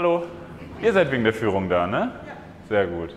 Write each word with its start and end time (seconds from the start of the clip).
Hallo, 0.00 0.22
ihr 0.80 0.94
seid 0.94 1.12
wegen 1.12 1.24
der 1.24 1.34
Führung 1.34 1.68
da, 1.68 1.86
ne? 1.86 1.98
Ja. 2.26 2.32
Sehr 2.70 2.86
gut. 2.86 3.14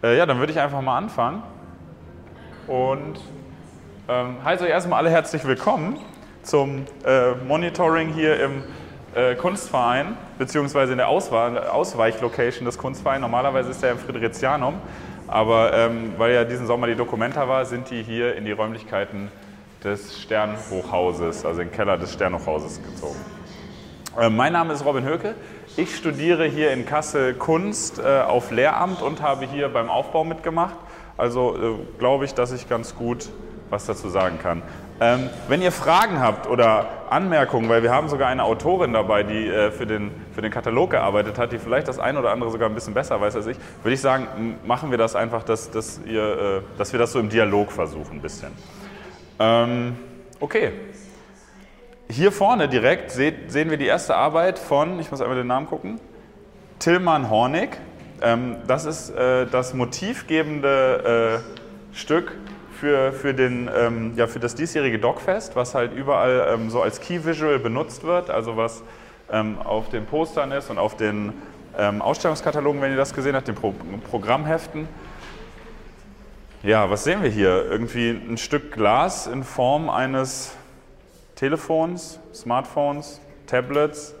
Äh, 0.00 0.16
ja, 0.16 0.26
dann 0.26 0.38
würde 0.38 0.52
ich 0.52 0.60
einfach 0.60 0.80
mal 0.80 0.96
anfangen. 0.96 1.42
Und 2.68 3.18
ähm, 4.08 4.36
heiße 4.44 4.62
euch 4.62 4.70
erstmal 4.70 5.00
alle 5.00 5.10
herzlich 5.10 5.44
willkommen 5.44 5.98
zum 6.44 6.84
äh, 7.04 7.32
Monitoring 7.48 8.10
hier 8.10 8.40
im 8.44 8.62
äh, 9.16 9.34
Kunstverein, 9.34 10.16
beziehungsweise 10.38 10.92
in 10.92 10.98
der 10.98 11.08
Auswahl, 11.08 11.58
Ausweichlocation 11.66 12.64
des 12.64 12.78
Kunstvereins. 12.78 13.20
Normalerweise 13.20 13.70
ist 13.70 13.82
er 13.82 13.90
im 13.90 13.98
Fridericianum, 13.98 14.74
aber 15.26 15.72
ähm, 15.72 16.12
weil 16.16 16.32
ja 16.32 16.44
diesen 16.44 16.68
Sommer 16.68 16.86
die 16.86 16.94
Dokumenta 16.94 17.48
war, 17.48 17.64
sind 17.64 17.90
die 17.90 18.04
hier 18.04 18.36
in 18.36 18.44
die 18.44 18.52
Räumlichkeiten 18.52 19.32
des 19.82 20.22
Sternhochhauses, 20.22 21.44
also 21.44 21.60
in 21.60 21.70
den 21.70 21.74
Keller 21.74 21.98
des 21.98 22.12
Sternhochhauses 22.12 22.80
gezogen. 22.80 23.18
Äh, 24.20 24.28
mein 24.28 24.52
Name 24.52 24.74
ist 24.74 24.84
Robin 24.84 25.06
Höke. 25.06 25.34
Ich 25.78 25.96
studiere 25.96 26.44
hier 26.44 26.70
in 26.72 26.84
Kassel 26.84 27.32
Kunst 27.32 27.98
äh, 27.98 28.20
auf 28.20 28.50
Lehramt 28.50 29.00
und 29.00 29.22
habe 29.22 29.46
hier 29.46 29.70
beim 29.70 29.88
Aufbau 29.88 30.22
mitgemacht. 30.22 30.76
Also 31.16 31.56
äh, 31.56 31.98
glaube 31.98 32.26
ich, 32.26 32.34
dass 32.34 32.52
ich 32.52 32.68
ganz 32.68 32.94
gut 32.94 33.30
was 33.70 33.86
dazu 33.86 34.10
sagen 34.10 34.38
kann. 34.38 34.60
Ähm, 35.00 35.30
wenn 35.48 35.62
ihr 35.62 35.72
Fragen 35.72 36.20
habt 36.20 36.46
oder 36.46 36.88
Anmerkungen, 37.08 37.70
weil 37.70 37.82
wir 37.82 37.90
haben 37.90 38.10
sogar 38.10 38.28
eine 38.28 38.44
Autorin 38.44 38.92
dabei, 38.92 39.22
die 39.22 39.50
für, 39.70 39.86
den, 39.86 40.10
für 40.34 40.42
den 40.42 40.50
Katalog 40.50 40.90
gearbeitet 40.90 41.38
hat, 41.38 41.52
die 41.52 41.58
vielleicht 41.58 41.88
das 41.88 41.98
eine 41.98 42.18
oder 42.18 42.32
andere 42.32 42.50
sogar 42.50 42.68
ein 42.68 42.74
bisschen 42.74 42.92
besser 42.92 43.18
weiß 43.18 43.34
als 43.36 43.46
ich, 43.46 43.56
würde 43.82 43.94
ich 43.94 44.00
sagen, 44.02 44.58
machen 44.66 44.90
wir 44.90 44.98
das 44.98 45.16
einfach, 45.16 45.42
dass, 45.42 45.70
dass, 45.70 46.00
ihr, 46.04 46.62
dass 46.76 46.92
wir 46.92 46.98
das 46.98 47.12
so 47.12 47.18
im 47.18 47.30
Dialog 47.30 47.72
versuchen 47.72 48.16
ein 48.16 48.20
bisschen. 48.20 48.52
Ähm, 49.38 49.96
okay, 50.38 50.72
hier 52.12 52.30
vorne 52.30 52.68
direkt 52.68 53.10
sehen 53.10 53.70
wir 53.70 53.76
die 53.78 53.86
erste 53.86 54.14
Arbeit 54.14 54.58
von, 54.58 55.00
ich 55.00 55.10
muss 55.10 55.20
einmal 55.20 55.36
den 55.36 55.46
Namen 55.46 55.66
gucken, 55.66 55.98
Tillmann 56.78 57.30
Hornig. 57.30 57.70
Ähm, 58.20 58.56
das 58.66 58.84
ist 58.84 59.10
äh, 59.10 59.46
das 59.46 59.72
motivgebende 59.72 61.42
äh, 61.92 61.96
Stück 61.96 62.36
für, 62.78 63.12
für, 63.12 63.32
den, 63.32 63.70
ähm, 63.74 64.12
ja, 64.16 64.26
für 64.26 64.40
das 64.40 64.54
diesjährige 64.54 64.98
Dogfest, 64.98 65.56
was 65.56 65.74
halt 65.74 65.94
überall 65.94 66.48
ähm, 66.52 66.68
so 66.68 66.82
als 66.82 67.00
Key 67.00 67.24
Visual 67.24 67.58
benutzt 67.58 68.04
wird, 68.04 68.30
also 68.30 68.56
was 68.56 68.82
auf 69.64 69.88
den 69.88 70.04
Postern 70.04 70.52
ist 70.52 70.68
und 70.68 70.76
auf 70.76 70.94
den 70.94 71.32
Ausstellungskatalogen, 71.78 72.82
wenn 72.82 72.90
ihr 72.90 72.98
das 72.98 73.14
gesehen 73.14 73.34
habt, 73.34 73.48
den 73.48 73.54
Pro 73.54 73.72
Programmheften. 74.10 74.86
Ja, 76.62 76.90
was 76.90 77.04
sehen 77.04 77.22
wir 77.22 77.30
hier? 77.30 77.64
Irgendwie 77.64 78.10
ein 78.10 78.36
Stück 78.36 78.72
Glas 78.72 79.26
in 79.26 79.42
Form 79.42 79.88
eines 79.88 80.54
Telefons, 81.42 82.20
Smartphones, 82.32 83.20
Tablets. 83.48 84.14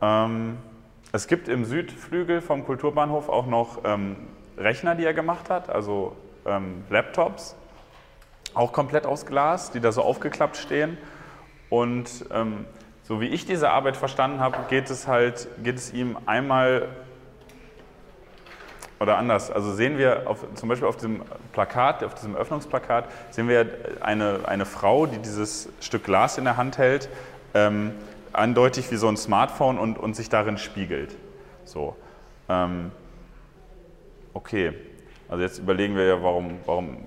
Ähm, 0.00 0.58
es 1.10 1.26
gibt 1.26 1.48
im 1.48 1.64
Südflügel 1.64 2.42
vom 2.42 2.64
Kulturbahnhof 2.64 3.28
auch 3.28 3.46
noch 3.46 3.80
ähm, 3.82 4.14
Rechner, 4.56 4.94
die 4.94 5.04
er 5.04 5.14
gemacht 5.14 5.50
hat, 5.50 5.68
also 5.68 6.14
ähm, 6.46 6.84
Laptops, 6.90 7.56
auch 8.54 8.72
komplett 8.72 9.04
aus 9.04 9.26
Glas, 9.26 9.72
die 9.72 9.80
da 9.80 9.90
so 9.90 10.02
aufgeklappt 10.02 10.56
stehen. 10.56 10.96
Und 11.70 12.26
ähm, 12.30 12.66
so 13.02 13.20
wie 13.20 13.26
ich 13.26 13.44
diese 13.44 13.70
Arbeit 13.70 13.96
verstanden 13.96 14.38
habe, 14.38 14.58
geht 14.68 14.90
es 14.90 15.08
halt, 15.08 15.48
geht 15.64 15.74
es 15.74 15.92
ihm 15.92 16.16
einmal 16.26 16.86
oder 19.00 19.16
anders, 19.16 19.50
also 19.50 19.72
sehen 19.72 19.96
wir 19.98 20.28
auf, 20.28 20.44
zum 20.54 20.68
Beispiel 20.68 20.88
auf 20.88 20.96
diesem 20.96 21.22
Plakat, 21.52 22.02
auf 22.02 22.14
diesem 22.14 22.34
Öffnungsplakat, 22.34 23.04
sehen 23.30 23.48
wir 23.48 23.66
eine, 24.00 24.40
eine 24.46 24.64
Frau, 24.64 25.06
die 25.06 25.18
dieses 25.18 25.68
Stück 25.80 26.04
Glas 26.04 26.38
in 26.38 26.44
der 26.44 26.56
Hand 26.56 26.78
hält, 26.78 27.08
ähm, 27.54 27.92
eindeutig 28.32 28.90
wie 28.90 28.96
so 28.96 29.08
ein 29.08 29.16
Smartphone 29.16 29.78
und, 29.78 29.98
und 29.98 30.14
sich 30.14 30.28
darin 30.28 30.58
spiegelt. 30.58 31.16
So. 31.64 31.96
Ähm, 32.48 32.90
okay, 34.34 34.72
also 35.28 35.42
jetzt 35.42 35.58
überlegen 35.58 35.94
wir 35.94 36.06
ja, 36.06 36.22
warum, 36.22 36.58
warum 36.66 36.98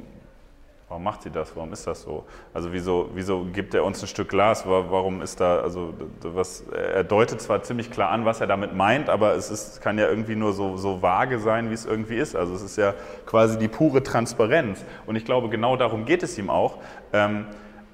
Warum 0.91 1.03
macht 1.05 1.21
sie 1.21 1.29
das? 1.29 1.55
Warum 1.55 1.71
ist 1.71 1.87
das 1.87 2.01
so? 2.01 2.25
Also 2.53 2.73
wieso, 2.73 3.11
wieso 3.13 3.45
gibt 3.45 3.73
er 3.73 3.85
uns 3.85 4.03
ein 4.03 4.07
Stück 4.07 4.27
Glas? 4.27 4.67
Warum 4.67 5.21
ist 5.21 5.39
da, 5.39 5.61
also 5.61 5.93
was, 6.21 6.65
er 6.69 7.05
deutet 7.05 7.39
zwar 7.39 7.63
ziemlich 7.63 7.91
klar 7.91 8.09
an, 8.09 8.25
was 8.25 8.41
er 8.41 8.47
damit 8.47 8.75
meint, 8.75 9.09
aber 9.09 9.35
es 9.35 9.49
ist, 9.49 9.79
kann 9.79 9.97
ja 9.97 10.09
irgendwie 10.09 10.35
nur 10.35 10.51
so, 10.51 10.75
so 10.75 11.01
vage 11.01 11.39
sein, 11.39 11.69
wie 11.69 11.75
es 11.75 11.85
irgendwie 11.85 12.17
ist. 12.17 12.35
Also 12.35 12.53
es 12.55 12.61
ist 12.61 12.75
ja 12.75 12.93
quasi 13.25 13.57
die 13.57 13.69
pure 13.69 14.03
Transparenz. 14.03 14.83
Und 15.05 15.15
ich 15.15 15.23
glaube, 15.23 15.47
genau 15.47 15.77
darum 15.77 16.03
geht 16.03 16.23
es 16.23 16.37
ihm 16.37 16.49
auch. 16.49 16.75
Ähm, 17.13 17.45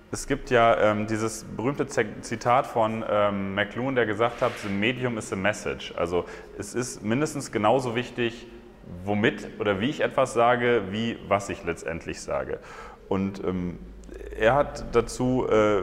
es 0.09 0.25
gibt 0.25 0.49
ja 0.49 0.75
ähm, 0.77 1.05
dieses 1.05 1.43
berühmte 1.43 1.85
Zitat 1.85 2.65
von 2.65 3.05
ähm, 3.07 3.53
McLuhan, 3.53 3.93
der 3.93 4.07
gesagt 4.07 4.41
hat, 4.41 4.53
the 4.63 4.69
medium 4.69 5.19
is 5.19 5.31
a 5.31 5.35
message. 5.35 5.93
Also 5.95 6.25
es 6.57 6.73
ist 6.73 7.03
mindestens 7.03 7.51
genauso 7.51 7.95
wichtig, 7.95 8.47
womit 9.03 9.59
oder 9.59 9.79
wie 9.79 9.89
ich 9.89 10.01
etwas 10.01 10.33
sage, 10.33 10.83
wie 10.91 11.17
was 11.27 11.49
ich 11.49 11.63
letztendlich 11.63 12.21
sage. 12.21 12.59
Und 13.09 13.43
ähm, 13.43 13.77
er 14.37 14.55
hat 14.55 14.85
dazu, 14.95 15.47
äh, 15.49 15.81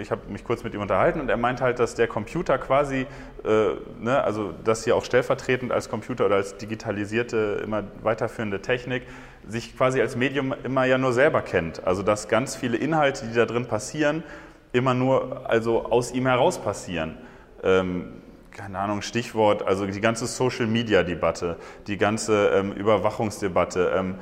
ich 0.00 0.10
habe 0.10 0.22
mich 0.28 0.44
kurz 0.44 0.64
mit 0.64 0.74
ihm 0.74 0.80
unterhalten 0.80 1.20
und 1.20 1.28
er 1.28 1.36
meint 1.36 1.60
halt, 1.60 1.78
dass 1.78 1.94
der 1.94 2.06
Computer 2.06 2.58
quasi, 2.58 3.06
äh, 3.44 3.70
ne, 3.98 4.22
also 4.22 4.52
das 4.64 4.84
hier 4.84 4.96
auch 4.96 5.04
stellvertretend 5.04 5.72
als 5.72 5.88
Computer 5.88 6.26
oder 6.26 6.36
als 6.36 6.56
digitalisierte, 6.56 7.60
immer 7.64 7.84
weiterführende 8.02 8.62
Technik, 8.62 9.02
sich 9.46 9.76
quasi 9.76 10.00
als 10.00 10.16
Medium 10.16 10.54
immer 10.62 10.84
ja 10.84 10.98
nur 10.98 11.12
selber 11.12 11.42
kennt. 11.42 11.84
Also 11.86 12.02
dass 12.02 12.28
ganz 12.28 12.56
viele 12.56 12.76
Inhalte, 12.76 13.26
die 13.26 13.34
da 13.34 13.46
drin 13.46 13.66
passieren, 13.66 14.22
immer 14.72 14.94
nur 14.94 15.48
also 15.48 15.84
aus 15.86 16.12
ihm 16.12 16.26
heraus 16.26 16.58
passieren. 16.58 17.18
Ähm, 17.62 18.12
keine 18.50 18.78
Ahnung, 18.78 19.02
Stichwort, 19.02 19.62
also 19.62 19.86
die 19.86 20.00
ganze 20.00 20.26
Social-Media-Debatte, 20.26 21.56
die 21.86 21.96
ganze 21.96 22.48
ähm, 22.48 22.72
Überwachungsdebatte, 22.72 23.92
ähm, 23.96 24.16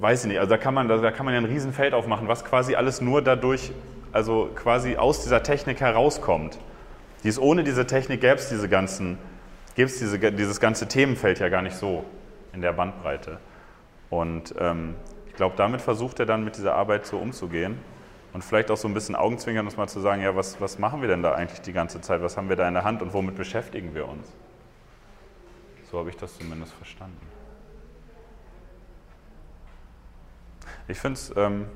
weiß 0.00 0.24
ich 0.24 0.28
nicht, 0.28 0.38
also 0.38 0.50
da 0.50 0.58
kann, 0.58 0.74
man, 0.74 0.88
da 0.88 1.10
kann 1.10 1.24
man 1.24 1.34
ja 1.34 1.40
ein 1.40 1.46
Riesenfeld 1.46 1.92
aufmachen, 1.92 2.28
was 2.28 2.44
quasi 2.44 2.76
alles 2.76 3.00
nur 3.00 3.20
dadurch, 3.20 3.72
also 4.12 4.48
quasi 4.54 4.96
aus 4.96 5.22
dieser 5.22 5.42
Technik 5.42 5.80
herauskommt. 5.80 6.58
Dies, 7.24 7.38
ohne 7.38 7.64
diese 7.64 7.86
Technik 7.86 8.20
gäbe 8.20 8.36
es 8.36 8.48
diese 8.48 8.68
ganzen, 8.68 9.18
gäbe 9.74 9.86
es 9.86 9.98
diese, 9.98 10.18
dieses 10.32 10.60
ganze 10.60 10.86
Themenfeld 10.86 11.40
ja 11.40 11.48
gar 11.48 11.62
nicht 11.62 11.76
so 11.76 12.04
in 12.52 12.62
der 12.62 12.72
Bandbreite. 12.72 13.38
Und 14.08 14.54
ähm, 14.58 14.94
ich 15.26 15.34
glaube, 15.34 15.56
damit 15.56 15.80
versucht 15.80 16.20
er 16.20 16.26
dann 16.26 16.44
mit 16.44 16.56
dieser 16.56 16.74
Arbeit 16.74 17.04
so 17.04 17.18
umzugehen 17.18 17.78
und 18.32 18.44
vielleicht 18.44 18.70
auch 18.70 18.76
so 18.76 18.86
ein 18.86 18.94
bisschen 18.94 19.16
Augenzwinkern, 19.16 19.66
uns 19.66 19.76
mal 19.76 19.88
zu 19.88 20.00
sagen, 20.00 20.22
ja, 20.22 20.36
was, 20.36 20.60
was 20.60 20.78
machen 20.78 21.00
wir 21.00 21.08
denn 21.08 21.22
da 21.24 21.34
eigentlich 21.34 21.60
die 21.60 21.72
ganze 21.72 22.00
Zeit, 22.00 22.22
was 22.22 22.36
haben 22.36 22.48
wir 22.48 22.56
da 22.56 22.68
in 22.68 22.74
der 22.74 22.84
Hand 22.84 23.02
und 23.02 23.12
womit 23.14 23.34
beschäftigen 23.34 23.94
wir 23.94 24.08
uns? 24.08 24.32
So 25.90 25.98
habe 25.98 26.10
ich 26.10 26.16
das 26.16 26.38
zumindest 26.38 26.72
verstanden. 26.74 27.27
Ich 30.88 30.98
finde 30.98 31.18
es 31.20 31.32
ähm, 31.36 31.66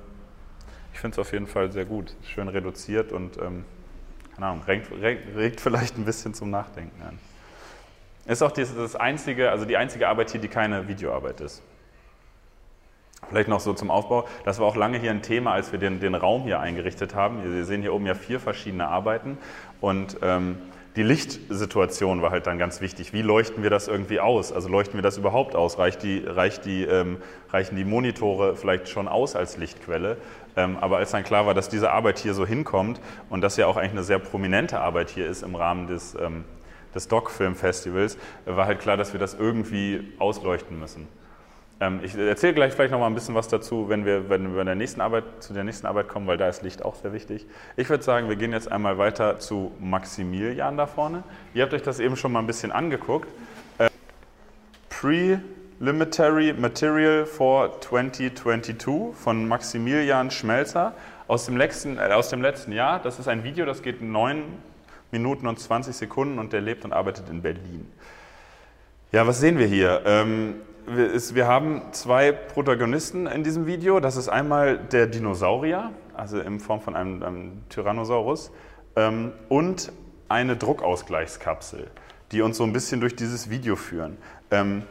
auf 1.18 1.32
jeden 1.32 1.46
Fall 1.46 1.70
sehr 1.70 1.84
gut, 1.84 2.16
schön 2.24 2.48
reduziert 2.48 3.12
und 3.12 3.36
ähm, 3.36 3.64
keine 4.34 4.46
Ahnung, 4.46 4.62
regt, 4.64 4.90
regt, 5.36 5.60
vielleicht 5.60 5.98
ein 5.98 6.04
bisschen 6.06 6.32
zum 6.32 6.50
Nachdenken 6.50 7.02
an. 7.02 7.18
Ist 8.24 8.42
auch 8.42 8.52
das, 8.52 8.74
das 8.74 8.96
einzige, 8.96 9.50
also 9.50 9.66
die 9.66 9.76
einzige 9.76 10.08
Arbeit 10.08 10.30
hier, 10.30 10.40
die 10.40 10.48
keine 10.48 10.88
Videoarbeit 10.88 11.40
ist. 11.40 11.62
Vielleicht 13.28 13.48
noch 13.48 13.60
so 13.60 13.74
zum 13.74 13.90
Aufbau. 13.90 14.26
Das 14.44 14.58
war 14.58 14.66
auch 14.66 14.76
lange 14.76 14.98
hier 14.98 15.10
ein 15.10 15.22
Thema, 15.22 15.52
als 15.52 15.72
wir 15.72 15.78
den, 15.78 16.00
den 16.00 16.14
Raum 16.14 16.42
hier 16.44 16.60
eingerichtet 16.60 17.14
haben. 17.14 17.42
Sie 17.42 17.64
sehen 17.64 17.82
hier 17.82 17.92
oben 17.92 18.06
ja 18.06 18.14
vier 18.14 18.40
verschiedene 18.40 18.88
Arbeiten 18.88 19.38
und 19.80 20.16
ähm, 20.22 20.58
die 20.96 21.02
Lichtsituation 21.02 22.20
war 22.20 22.30
halt 22.30 22.46
dann 22.46 22.58
ganz 22.58 22.82
wichtig. 22.82 23.14
Wie 23.14 23.22
leuchten 23.22 23.62
wir 23.62 23.70
das 23.70 23.88
irgendwie 23.88 24.20
aus? 24.20 24.52
Also 24.52 24.68
leuchten 24.68 24.94
wir 24.94 25.02
das 25.02 25.16
überhaupt 25.16 25.56
aus? 25.56 25.78
Reicht 25.78 26.02
die, 26.02 26.22
reicht 26.26 26.66
die, 26.66 26.84
ähm, 26.84 27.16
reichen 27.50 27.76
die 27.76 27.84
Monitore 27.84 28.56
vielleicht 28.56 28.88
schon 28.90 29.08
aus 29.08 29.34
als 29.34 29.56
Lichtquelle? 29.56 30.18
Ähm, 30.54 30.76
aber 30.80 30.98
als 30.98 31.12
dann 31.12 31.24
klar 31.24 31.46
war, 31.46 31.54
dass 31.54 31.70
diese 31.70 31.90
Arbeit 31.90 32.18
hier 32.18 32.34
so 32.34 32.44
hinkommt 32.44 33.00
und 33.30 33.40
dass 33.40 33.56
ja 33.56 33.66
auch 33.66 33.78
eigentlich 33.78 33.92
eine 33.92 34.02
sehr 34.02 34.18
prominente 34.18 34.80
Arbeit 34.80 35.08
hier 35.08 35.26
ist 35.26 35.42
im 35.42 35.54
Rahmen 35.54 35.86
des, 35.86 36.14
ähm, 36.14 36.44
des 36.94 37.08
Doc-Film-Festivals, 37.08 38.18
war 38.44 38.66
halt 38.66 38.80
klar, 38.80 38.98
dass 38.98 39.14
wir 39.14 39.20
das 39.20 39.32
irgendwie 39.32 40.12
ausleuchten 40.18 40.78
müssen. 40.78 41.08
Ähm, 41.82 41.98
ich 42.04 42.16
erzähle 42.16 42.54
gleich 42.54 42.74
vielleicht 42.74 42.92
noch 42.92 43.00
mal 43.00 43.08
ein 43.08 43.14
bisschen 43.14 43.34
was 43.34 43.48
dazu, 43.48 43.88
wenn 43.88 44.06
wir, 44.06 44.30
wenn 44.30 44.54
wir 44.54 44.64
der 44.64 44.76
nächsten 44.76 45.00
Arbeit, 45.00 45.24
zu 45.40 45.52
der 45.52 45.64
nächsten 45.64 45.84
Arbeit 45.84 46.06
kommen, 46.06 46.28
weil 46.28 46.36
da 46.36 46.48
ist 46.48 46.62
Licht 46.62 46.84
auch 46.84 46.94
sehr 46.94 47.12
wichtig. 47.12 47.44
Ich 47.76 47.90
würde 47.90 48.04
sagen, 48.04 48.28
wir 48.28 48.36
gehen 48.36 48.52
jetzt 48.52 48.70
einmal 48.70 48.98
weiter 48.98 49.40
zu 49.40 49.72
Maximilian 49.80 50.76
da 50.76 50.86
vorne. 50.86 51.24
Ihr 51.54 51.64
habt 51.64 51.74
euch 51.74 51.82
das 51.82 51.98
eben 51.98 52.14
schon 52.14 52.30
mal 52.30 52.38
ein 52.38 52.46
bisschen 52.46 52.70
angeguckt. 52.70 53.28
Äh, 53.78 53.88
Preliminary 54.90 56.52
Material 56.52 57.26
for 57.26 57.80
2022 57.80 59.16
von 59.16 59.48
Maximilian 59.48 60.30
Schmelzer 60.30 60.94
aus 61.26 61.46
dem, 61.46 61.56
letzten, 61.56 61.98
äh, 61.98 62.12
aus 62.12 62.28
dem 62.28 62.42
letzten 62.42 62.70
Jahr. 62.70 63.00
Das 63.00 63.18
ist 63.18 63.26
ein 63.26 63.42
Video, 63.42 63.66
das 63.66 63.82
geht 63.82 64.00
9 64.00 64.44
Minuten 65.10 65.48
und 65.48 65.58
20 65.58 65.96
Sekunden 65.96 66.38
und 66.38 66.52
der 66.52 66.60
lebt 66.60 66.84
und 66.84 66.92
arbeitet 66.92 67.28
in 67.28 67.42
Berlin. 67.42 67.90
Ja, 69.10 69.26
was 69.26 69.40
sehen 69.40 69.58
wir 69.58 69.66
hier? 69.66 70.02
Ähm, 70.06 70.54
wir 70.86 71.46
haben 71.46 71.82
zwei 71.92 72.32
Protagonisten 72.32 73.26
in 73.26 73.44
diesem 73.44 73.66
Video. 73.66 74.00
Das 74.00 74.16
ist 74.16 74.28
einmal 74.28 74.78
der 74.78 75.06
Dinosaurier, 75.06 75.90
also 76.14 76.40
in 76.40 76.60
Form 76.60 76.80
von 76.80 76.96
einem, 76.96 77.22
einem 77.22 77.62
Tyrannosaurus, 77.68 78.50
ähm, 78.96 79.32
und 79.48 79.92
eine 80.28 80.56
Druckausgleichskapsel, 80.56 81.88
die 82.32 82.42
uns 82.42 82.56
so 82.56 82.64
ein 82.64 82.72
bisschen 82.72 83.00
durch 83.00 83.14
dieses 83.14 83.50
Video 83.50 83.76
führen. 83.76 84.16
Ähm, 84.50 84.82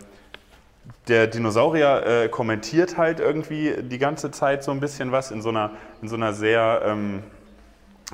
der 1.07 1.27
Dinosaurier 1.27 2.05
äh, 2.05 2.29
kommentiert 2.29 2.97
halt 2.97 3.19
irgendwie 3.19 3.75
die 3.81 3.97
ganze 3.97 4.31
Zeit 4.31 4.63
so 4.63 4.71
ein 4.71 4.79
bisschen 4.79 5.11
was 5.11 5.31
in 5.31 5.41
so 5.41 5.49
einer, 5.49 5.71
in 6.01 6.07
so 6.07 6.15
einer 6.15 6.33
sehr, 6.33 6.81
ähm, 6.85 7.23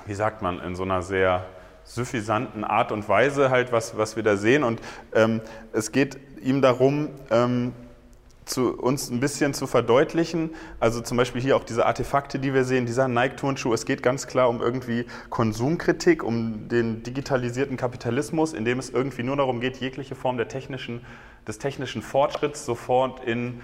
wie 0.06 0.14
sagt 0.14 0.42
man, 0.42 0.60
in 0.62 0.76
so 0.76 0.84
einer 0.84 1.02
sehr 1.02 1.46
suffisanten 1.84 2.64
Art 2.64 2.92
und 2.92 3.08
Weise 3.08 3.50
halt, 3.50 3.72
was, 3.72 3.98
was 3.98 4.16
wir 4.16 4.24
da 4.24 4.36
sehen. 4.36 4.64
Und 4.64 4.82
ähm, 5.14 5.42
es 5.72 5.92
geht 5.92 6.18
ihm 6.42 6.62
darum, 6.62 7.10
ähm, 7.32 7.74
zu 8.48 8.74
uns 8.74 9.10
ein 9.10 9.20
bisschen 9.20 9.54
zu 9.54 9.68
verdeutlichen. 9.68 10.52
Also 10.80 11.02
zum 11.02 11.18
Beispiel 11.18 11.42
hier 11.42 11.56
auch 11.56 11.64
diese 11.64 11.86
Artefakte, 11.86 12.40
die 12.40 12.54
wir 12.54 12.64
sehen, 12.64 12.86
dieser 12.86 13.08
Nike-Turnschuh. 13.08 13.74
Es 13.74 13.86
geht 13.86 14.02
ganz 14.02 14.28
klar 14.28 14.50
um 14.50 14.62
irgendwie 14.62 15.06
Konsumkritik, 15.30 16.24
um 16.24 16.68
den 16.70 17.04
digitalisierten 17.04 17.78
Kapitalismus, 17.78 18.54
in 18.54 18.66
dem 18.66 18.80
es 18.80 18.90
irgendwie 18.90 19.24
nur 19.24 19.36
darum 19.36 19.60
geht, 19.60 19.78
jegliche 19.78 20.16
Form 20.16 20.38
der 20.38 20.48
technischen, 20.48 21.02
des 21.48 21.60
technischen 21.60 22.02
Fortschritts 22.02 22.66
sofort 22.66 23.24
in 23.26 23.62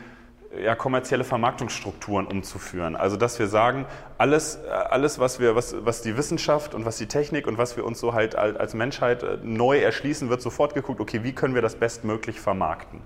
ja, 0.62 0.76
kommerzielle 0.76 1.24
Vermarktungsstrukturen 1.24 2.28
umzuführen. 2.28 2.96
Also 2.96 3.18
dass 3.18 3.40
wir 3.40 3.48
sagen, 3.48 3.86
alles, 4.18 4.60
alles 4.66 5.20
was, 5.20 5.40
wir, 5.40 5.56
was, 5.56 5.76
was 5.86 6.02
die 6.02 6.18
Wissenschaft 6.18 6.76
und 6.76 6.86
was 6.86 6.98
die 6.98 7.08
Technik 7.08 7.48
und 7.48 7.58
was 7.58 7.78
wir 7.78 7.86
uns 7.86 8.00
so 8.00 8.14
halt 8.14 8.36
als 8.36 8.74
Menschheit 8.74 9.24
äh, 9.24 9.38
neu 9.42 9.80
erschließen, 9.80 10.30
wird 10.30 10.42
sofort 10.42 10.74
geguckt, 10.74 11.00
okay, 11.00 11.24
wie 11.24 11.34
können 11.34 11.56
wir 11.56 11.62
das 11.62 11.76
bestmöglich 11.76 12.40
vermarkten. 12.40 13.02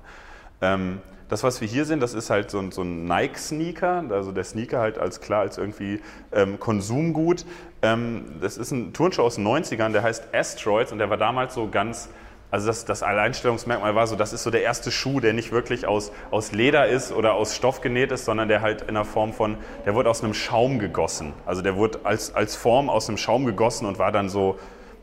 Ähm, 0.62 1.02
das, 1.30 1.44
was 1.44 1.60
wir 1.60 1.68
hier 1.68 1.84
sehen, 1.86 2.00
das 2.00 2.14
ist 2.14 2.30
halt 2.30 2.50
so 2.50 2.60
ein, 2.60 2.72
so 2.72 2.84
ein 2.84 3.04
Nike-Sneaker, 3.06 4.06
also 4.10 4.32
der 4.32 4.46
Sneaker 4.46 4.80
halt 4.80 4.98
als 4.98 5.20
klar 5.20 5.42
als 5.42 5.58
irgendwie 5.58 6.02
ähm, 6.32 6.58
Konsumgut. 6.60 7.46
Ähm, 7.82 8.26
das 8.42 8.58
ist 8.58 8.72
ein 8.72 8.94
Turnschuh 8.94 9.24
aus 9.24 9.36
den 9.36 9.46
90ern, 9.46 9.92
der 9.92 10.04
heißt 10.04 10.34
Asteroids 10.34 10.92
und 10.92 11.00
der 11.00 11.10
war 11.10 11.18
damals 11.18 11.54
so 11.54 11.68
ganz, 11.68 12.10
also 12.50 12.68
das, 12.68 12.86
das 12.86 13.04
Alleinstellungsmerkmal 13.04 13.94
war 13.96 14.08
so, 14.08 14.16
das 14.16 14.32
ist 14.32 14.44
so 14.44 14.52
der 14.52 14.64
erste 14.64 14.90
Schuh, 14.90 15.20
der 15.20 15.34
nicht 15.34 15.52
wirklich 15.52 15.86
aus, 15.86 16.12
aus 16.32 16.54
Leder 16.54 16.88
ist 16.88 17.12
oder 17.12 17.34
aus 17.34 17.56
Stoff 17.56 17.82
genäht 17.82 18.12
ist, 18.12 18.24
sondern 18.24 18.48
der 18.48 18.62
halt 18.62 18.84
in 18.84 18.94
der 18.94 19.04
Form 19.04 19.34
von, 19.34 19.58
der 19.86 19.96
wurde 19.96 20.10
aus 20.10 20.24
einem 20.24 20.34
Schaum 20.34 20.80
gegossen. 20.80 21.34
Also 21.46 21.62
der 21.62 21.76
wurde 21.76 22.00
als, 22.04 22.34
als 22.34 22.56
Form 22.56 22.90
aus 22.90 23.10
einem 23.10 23.18
Schaum 23.18 23.46
gegossen 23.46 23.86
und 23.86 24.00
war 24.00 24.14
dann 24.14 24.30
so, 24.30 24.58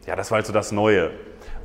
ja, 0.07 0.17
das 0.17 0.31
war 0.31 0.37
halt 0.37 0.47
so 0.47 0.55
das 0.55 0.73
Neue. 0.73 1.11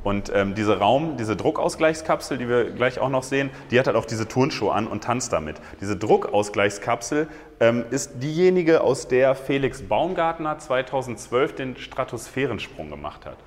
Und 0.04 0.32
ähm, 0.34 0.56
diese 0.56 0.80
Raum, 0.80 1.18
diese 1.18 1.36
Druckausgleichskapsel, 1.36 2.38
die 2.38 2.48
wir 2.48 2.72
gleich 2.72 3.00
auch 3.00 3.10
noch 3.10 3.24
sehen, 3.24 3.50
die 3.72 3.80
hat 3.80 3.88
halt 3.88 3.98
auch 3.98 4.06
diese 4.06 4.28
Turnschuhe 4.28 4.72
an 4.74 4.88
und 4.88 5.04
tanzt 5.04 5.34
damit. 5.34 5.58
Diese 5.82 5.98
Druckausgleichskapsel 5.98 7.28
ähm, 7.60 7.86
ist 7.90 8.24
diejenige, 8.24 8.82
aus 8.82 9.08
der 9.08 9.36
Felix 9.36 9.82
Baumgartner 9.82 10.58
2012 10.58 11.56
den 11.56 11.78
Stratosphärensprung 11.78 12.90
gemacht 12.90 13.26
hat. 13.26 13.38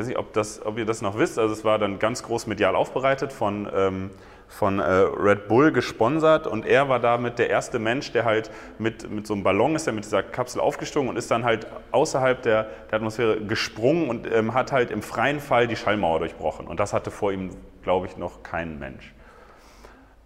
Ich 0.00 0.04
weiß 0.04 0.08
nicht, 0.08 0.18
ob, 0.18 0.32
das, 0.32 0.64
ob 0.64 0.78
ihr 0.78 0.86
das 0.86 1.02
noch 1.02 1.18
wisst. 1.18 1.38
Also 1.38 1.52
es 1.52 1.62
war 1.62 1.78
dann 1.78 1.98
ganz 1.98 2.22
groß 2.22 2.46
medial 2.46 2.74
aufbereitet 2.74 3.34
von 3.34 3.68
ähm, 3.70 4.10
von 4.50 4.80
äh, 4.80 4.82
Red 4.82 5.46
Bull 5.46 5.70
gesponsert 5.70 6.46
und 6.46 6.66
er 6.66 6.88
war 6.88 6.98
damit 6.98 7.38
der 7.38 7.50
erste 7.50 7.78
Mensch, 7.78 8.10
der 8.10 8.24
halt 8.24 8.50
mit, 8.78 9.08
mit 9.08 9.26
so 9.26 9.34
einem 9.34 9.44
Ballon 9.44 9.76
ist, 9.76 9.86
er 9.86 9.92
mit 9.92 10.04
dieser 10.04 10.24
Kapsel 10.24 10.60
aufgestiegen 10.60 11.08
und 11.08 11.16
ist 11.16 11.30
dann 11.30 11.44
halt 11.44 11.68
außerhalb 11.92 12.42
der, 12.42 12.64
der 12.90 12.96
Atmosphäre 12.96 13.40
gesprungen 13.42 14.08
und 14.08 14.26
ähm, 14.30 14.52
hat 14.52 14.72
halt 14.72 14.90
im 14.90 15.02
freien 15.02 15.38
Fall 15.38 15.68
die 15.68 15.76
Schallmauer 15.76 16.18
durchbrochen. 16.18 16.66
Und 16.66 16.80
das 16.80 16.92
hatte 16.92 17.12
vor 17.12 17.30
ihm, 17.32 17.50
glaube 17.82 18.06
ich, 18.06 18.16
noch 18.16 18.42
kein 18.42 18.80
Mensch. 18.80 19.14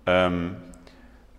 Ähm, 0.07 0.57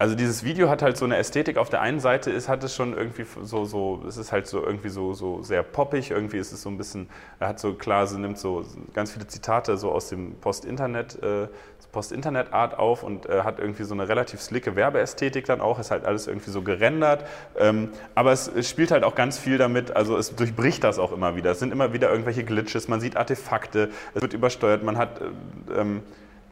also 0.05 0.15
dieses 0.15 0.43
Video 0.43 0.69
hat 0.69 0.83
halt 0.83 0.97
so 0.97 1.05
eine 1.05 1.17
Ästhetik. 1.17 1.57
Auf 1.57 1.71
der 1.71 1.81
einen 1.81 1.99
Seite 1.99 2.29
ist, 2.29 2.47
hat 2.47 2.63
es 2.63 2.75
schon 2.75 2.95
irgendwie 2.95 3.25
so, 3.41 3.65
so, 3.65 4.03
es 4.07 4.17
ist 4.17 4.31
halt 4.31 4.45
so 4.45 4.63
irgendwie 4.63 4.89
so, 4.89 5.13
so 5.13 5.41
sehr 5.41 5.63
poppig. 5.63 6.11
Irgendwie 6.11 6.37
ist 6.37 6.51
es 6.51 6.61
so 6.61 6.69
ein 6.69 6.77
bisschen, 6.77 7.09
er 7.39 7.47
hat 7.47 7.59
so 7.59 7.73
klar, 7.73 8.05
sie 8.05 8.19
nimmt 8.19 8.37
so 8.37 8.63
ganz 8.93 9.13
viele 9.13 9.25
Zitate 9.25 9.77
so 9.77 9.91
aus 9.91 10.09
dem 10.09 10.35
Post-Internet, 10.35 11.23
äh, 11.23 11.47
Post-Internet-Art 11.91 12.77
auf 12.77 13.01
und 13.01 13.25
äh, 13.25 13.41
hat 13.41 13.57
irgendwie 13.57 13.83
so 13.83 13.95
eine 13.95 14.07
relativ 14.07 14.41
slicke 14.41 14.75
Werbeästhetik 14.75 15.45
dann 15.45 15.59
auch. 15.59 15.79
Ist 15.79 15.89
halt 15.89 16.05
alles 16.05 16.27
irgendwie 16.27 16.51
so 16.51 16.61
gerendert. 16.61 17.25
Ähm, 17.57 17.89
aber 18.13 18.31
es, 18.31 18.47
es, 18.47 18.69
spielt 18.69 18.91
halt 18.91 19.03
auch 19.03 19.15
ganz 19.15 19.39
viel 19.39 19.57
damit, 19.57 19.95
also 19.95 20.17
es 20.17 20.35
durchbricht 20.35 20.83
das 20.83 20.99
auch 20.99 21.13
immer 21.13 21.35
wieder. 21.35 21.49
Es 21.49 21.57
sind 21.57 21.71
immer 21.71 21.93
wieder 21.93 22.11
irgendwelche 22.11 22.43
Glitches, 22.43 22.87
man 22.87 22.99
sieht 22.99 23.17
Artefakte, 23.17 23.89
es 24.13 24.21
wird 24.21 24.33
übersteuert, 24.33 24.83
man 24.83 24.99
hat 24.99 25.19
äh, 25.19 25.81
ähm, 25.81 26.03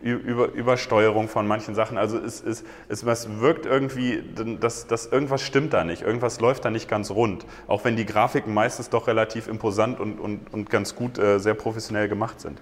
über, 0.03 0.51
Übersteuerung 0.51 1.27
von 1.29 1.47
manchen 1.47 1.75
Sachen. 1.75 1.97
Also 1.97 2.17
es, 2.17 2.43
es, 2.43 2.63
es, 2.89 3.03
es 3.03 3.39
wirkt 3.39 3.65
irgendwie, 3.65 4.23
dass, 4.59 4.87
dass 4.87 5.07
irgendwas 5.07 5.41
stimmt 5.41 5.73
da 5.73 5.83
nicht, 5.83 6.01
irgendwas 6.01 6.39
läuft 6.39 6.65
da 6.65 6.69
nicht 6.69 6.89
ganz 6.89 7.09
rund, 7.09 7.45
auch 7.67 7.85
wenn 7.85 7.95
die 7.95 8.05
Grafiken 8.05 8.53
meistens 8.53 8.89
doch 8.89 9.07
relativ 9.07 9.47
imposant 9.47 9.99
und, 9.99 10.19
und, 10.19 10.53
und 10.53 10.69
ganz 10.69 10.95
gut, 10.95 11.17
äh, 11.17 11.39
sehr 11.39 11.53
professionell 11.53 12.09
gemacht 12.09 12.41
sind. 12.41 12.59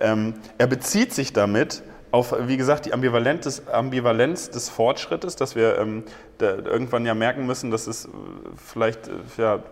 Ähm, 0.00 0.34
er 0.58 0.66
bezieht 0.66 1.14
sich 1.14 1.32
damit 1.32 1.82
auf, 2.10 2.34
wie 2.46 2.56
gesagt, 2.56 2.86
die 2.86 2.92
Ambivalenz 2.92 3.44
des, 3.44 3.68
Ambivalenz 3.68 4.50
des 4.50 4.68
Fortschrittes, 4.68 5.36
dass 5.36 5.56
wir 5.56 5.78
ähm, 5.78 6.04
irgendwann 6.40 7.04
ja 7.04 7.14
merken 7.14 7.46
müssen, 7.46 7.70
dass 7.70 7.86
es 7.86 8.06
äh, 8.06 8.08
vielleicht 8.56 9.08
äh, 9.08 9.12
ja, 9.38 9.62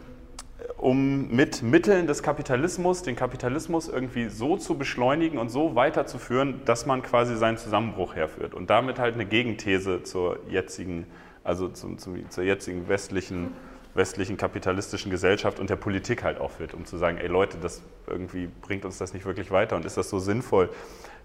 um 0.81 1.30
mit 1.30 1.62
Mitteln 1.62 2.07
des 2.07 2.24
Kapitalismus 2.24 3.04
den 3.04 3.16
Kapitalismus 3.16 3.88
irgendwie 3.88 4.30
so 4.30 4.57
zu 4.57 4.80
beschleunigen 4.80 5.38
und 5.38 5.50
so 5.50 5.75
weiterzuführen, 5.75 6.62
dass 6.66 6.88
man 6.88 7.04
quasi 7.04 7.38
seinen 7.38 7.57
Zusammenbruch 7.57 8.16
herführt 8.16 8.56
und 8.56 8.72
damit 8.72 8.98
halt 8.98 9.13
eine 9.13 9.28
Gegenthese 9.28 10.01
zur 10.01 10.39
jetzigen, 10.50 11.06
also 11.44 11.69
zum, 11.69 12.00
zum, 12.00 12.28
zur 12.31 12.44
jetzigen 12.44 12.89
westlichen, 12.89 13.51
westlichen 13.94 14.38
kapitalistischen 14.38 15.12
Gesellschaft 15.12 15.60
und 15.60 15.69
der 15.69 15.75
Politik 15.75 16.24
halt 16.24 16.39
aufführt, 16.39 16.74
um 16.74 16.84
zu 16.84 16.98
sagen, 16.98 17.19
ey 17.19 17.27
Leute, 17.27 17.57
das 17.62 17.84
irgendwie 18.07 18.50
bringt 18.63 18.84
uns 18.84 18.98
das 18.98 19.13
nicht 19.13 19.27
wirklich 19.27 19.51
weiter 19.51 19.75
und 19.75 19.86
ist 19.86 19.98
das 19.98 20.10
so 20.10 20.18
sinnvoll, 20.18 20.69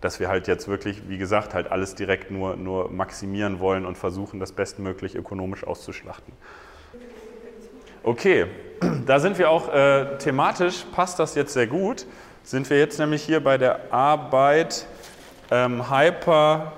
dass 0.03 0.21
wir 0.21 0.29
halt 0.29 0.49
jetzt 0.49 0.69
wirklich, 0.69 1.09
wie 1.09 1.17
gesagt, 1.17 1.55
halt 1.55 1.73
alles 1.73 1.95
direkt 1.95 2.31
nur, 2.31 2.57
nur 2.57 2.91
maximieren 2.91 3.59
wollen 3.59 3.87
und 3.87 3.97
versuchen, 3.97 4.39
das 4.39 4.53
bestmöglich 4.53 5.15
ökonomisch 5.15 5.65
auszuschlachten. 5.65 6.35
Okay, 8.07 8.47
da 9.05 9.19
sind 9.19 9.37
wir 9.37 9.51
auch 9.51 9.69
äh, 9.69 10.17
thematisch, 10.19 10.85
passt 10.95 11.19
das 11.19 11.35
jetzt 11.35 11.55
sehr 11.55 11.67
gut. 11.67 12.07
Sind 12.45 12.71
wir 12.71 12.79
jetzt 12.79 13.01
nämlich 13.01 13.25
hier 13.25 13.43
bei 13.43 13.59
der 13.59 13.93
Arbeit 13.93 14.87
ähm, 15.51 15.91
Hyper, 15.91 16.71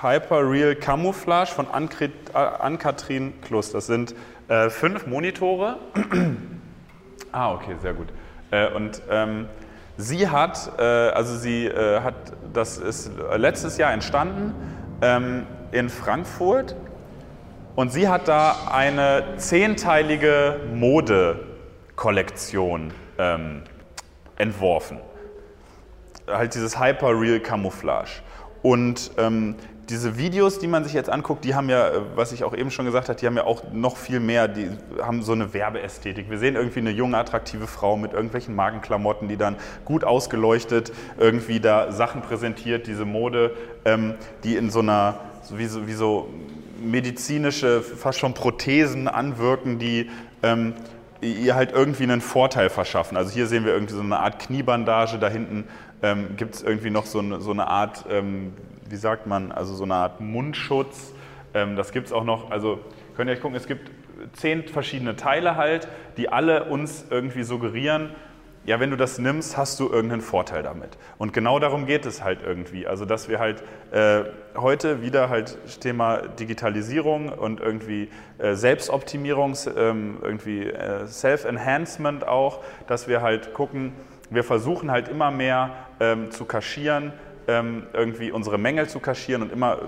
Hyper 0.00 0.50
Real 0.50 0.74
Camouflage 0.74 1.50
von 1.50 1.66
Ann-Kathrin 1.70 3.34
Klus. 3.42 3.70
Das 3.70 3.86
sind 3.86 4.14
äh, 4.48 4.70
fünf 4.70 5.06
Monitore. 5.06 5.76
ah, 7.32 7.52
okay, 7.52 7.76
sehr 7.82 7.92
gut. 7.92 8.08
Äh, 8.50 8.72
und 8.72 9.02
ähm, 9.10 9.46
sie 9.98 10.26
hat, 10.26 10.72
äh, 10.78 10.82
also 10.82 11.36
sie 11.36 11.66
äh, 11.66 12.00
hat, 12.00 12.14
das 12.54 12.78
ist 12.78 13.10
letztes 13.36 13.76
Jahr 13.76 13.92
entstanden 13.92 14.54
ähm, 15.02 15.46
in 15.70 15.90
Frankfurt 15.90 16.74
und 17.76 17.92
sie 17.92 18.08
hat 18.08 18.26
da 18.28 18.68
eine 18.70 19.34
zehnteilige 19.36 20.58
Modekollektion 20.74 22.94
ähm, 23.18 23.64
entworfen. 24.36 24.98
Halt 26.26 26.54
dieses 26.54 26.80
Hyper-Real 26.80 27.40
Camouflage. 27.40 28.22
Und 28.62 29.10
ähm, 29.16 29.56
diese 29.90 30.16
Videos, 30.16 30.60
die 30.60 30.68
man 30.68 30.84
sich 30.84 30.92
jetzt 30.92 31.10
anguckt, 31.10 31.44
die 31.44 31.54
haben 31.54 31.68
ja, 31.68 31.88
äh, 31.88 32.00
was 32.14 32.32
ich 32.32 32.44
auch 32.44 32.54
eben 32.54 32.70
schon 32.70 32.86
gesagt 32.86 33.08
habe, 33.08 33.18
die 33.18 33.26
haben 33.26 33.36
ja 33.36 33.44
auch 33.44 33.64
noch 33.72 33.96
viel 33.96 34.20
mehr, 34.20 34.46
die 34.46 34.70
haben 35.02 35.22
so 35.22 35.32
eine 35.32 35.52
Werbeästhetik. 35.52 36.30
Wir 36.30 36.38
sehen 36.38 36.54
irgendwie 36.54 36.78
eine 36.78 36.90
junge, 36.90 37.18
attraktive 37.18 37.66
Frau 37.66 37.96
mit 37.96 38.12
irgendwelchen 38.12 38.54
Magenklamotten, 38.54 39.28
die 39.28 39.36
dann 39.36 39.56
gut 39.84 40.04
ausgeleuchtet 40.04 40.92
irgendwie 41.18 41.60
da 41.60 41.90
Sachen 41.90 42.22
präsentiert, 42.22 42.86
diese 42.86 43.04
Mode, 43.04 43.56
ähm, 43.84 44.14
die 44.44 44.56
in 44.56 44.70
so 44.70 44.78
einer, 44.78 45.18
wie 45.50 45.66
so, 45.66 45.86
wie 45.86 45.92
so 45.92 46.28
medizinische, 46.80 47.82
fast 47.82 48.18
schon 48.18 48.34
Prothesen 48.34 49.08
anwirken, 49.08 49.78
die 49.78 50.10
ähm, 50.42 50.74
ihr 51.20 51.54
halt 51.54 51.72
irgendwie 51.72 52.04
einen 52.04 52.20
Vorteil 52.20 52.70
verschaffen. 52.70 53.16
Also 53.16 53.32
hier 53.32 53.46
sehen 53.46 53.64
wir 53.64 53.72
irgendwie 53.72 53.94
so 53.94 54.00
eine 54.00 54.18
Art 54.18 54.38
Kniebandage, 54.38 55.18
da 55.18 55.28
hinten 55.28 55.64
ähm, 56.02 56.36
gibt 56.36 56.54
es 56.54 56.62
irgendwie 56.62 56.90
noch 56.90 57.06
so 57.06 57.18
eine, 57.18 57.40
so 57.40 57.50
eine 57.50 57.66
Art, 57.66 58.06
ähm, 58.10 58.54
wie 58.88 58.96
sagt 58.96 59.26
man, 59.26 59.52
also 59.52 59.74
so 59.74 59.84
eine 59.84 59.94
Art 59.94 60.20
Mundschutz. 60.20 61.12
Ähm, 61.52 61.76
das 61.76 61.92
gibt 61.92 62.06
es 62.06 62.12
auch 62.12 62.24
noch, 62.24 62.50
also 62.50 62.80
könnt 63.16 63.28
ihr 63.28 63.34
euch 63.34 63.42
gucken, 63.42 63.56
es 63.56 63.66
gibt 63.66 63.90
zehn 64.32 64.66
verschiedene 64.68 65.16
Teile 65.16 65.56
halt, 65.56 65.88
die 66.16 66.30
alle 66.30 66.64
uns 66.64 67.06
irgendwie 67.10 67.42
suggerieren, 67.42 68.10
ja, 68.70 68.78
wenn 68.78 68.90
du 68.90 68.96
das 68.96 69.18
nimmst, 69.18 69.56
hast 69.56 69.80
du 69.80 69.90
irgendeinen 69.90 70.20
Vorteil 70.20 70.62
damit. 70.62 70.96
Und 71.18 71.32
genau 71.32 71.58
darum 71.58 71.86
geht 71.86 72.06
es 72.06 72.22
halt 72.22 72.38
irgendwie. 72.40 72.86
Also, 72.86 73.04
dass 73.04 73.28
wir 73.28 73.40
halt 73.40 73.64
äh, 73.90 74.22
heute 74.56 75.02
wieder 75.02 75.28
halt 75.28 75.58
Thema 75.80 76.18
Digitalisierung 76.18 77.30
und 77.30 77.58
irgendwie 77.58 78.10
äh, 78.38 78.54
Selbstoptimierung, 78.54 79.56
ähm, 79.76 80.18
irgendwie 80.22 80.66
äh, 80.66 81.04
Self-Enhancement 81.04 82.28
auch, 82.28 82.60
dass 82.86 83.08
wir 83.08 83.22
halt 83.22 83.54
gucken, 83.54 83.92
wir 84.30 84.44
versuchen 84.44 84.92
halt 84.92 85.08
immer 85.08 85.32
mehr 85.32 85.70
ähm, 85.98 86.30
zu 86.30 86.44
kaschieren, 86.44 87.12
ähm, 87.48 87.88
irgendwie 87.92 88.30
unsere 88.30 88.56
Mängel 88.56 88.88
zu 88.88 89.00
kaschieren 89.00 89.42
und 89.42 89.50
immer 89.50 89.78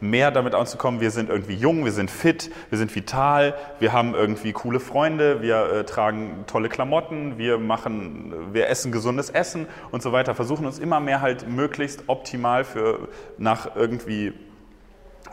mehr 0.00 0.30
damit 0.30 0.54
anzukommen, 0.54 1.00
wir 1.00 1.10
sind 1.10 1.30
irgendwie 1.30 1.54
jung, 1.54 1.84
wir 1.84 1.92
sind 1.92 2.10
fit, 2.10 2.50
wir 2.70 2.78
sind 2.78 2.94
vital, 2.94 3.54
wir 3.80 3.92
haben 3.92 4.14
irgendwie 4.14 4.52
coole 4.52 4.80
Freunde, 4.80 5.42
wir 5.42 5.72
äh, 5.72 5.84
tragen 5.84 6.44
tolle 6.46 6.68
Klamotten, 6.68 7.38
wir 7.38 7.58
machen, 7.58 8.52
wir 8.52 8.68
essen 8.68 8.92
gesundes 8.92 9.30
Essen 9.30 9.66
und 9.90 10.02
so 10.02 10.12
weiter. 10.12 10.34
Versuchen 10.34 10.66
uns 10.66 10.78
immer 10.78 11.00
mehr 11.00 11.20
halt 11.20 11.48
möglichst 11.48 12.04
optimal 12.08 12.64
für 12.64 13.08
nach 13.38 13.76
irgendwie, 13.76 14.32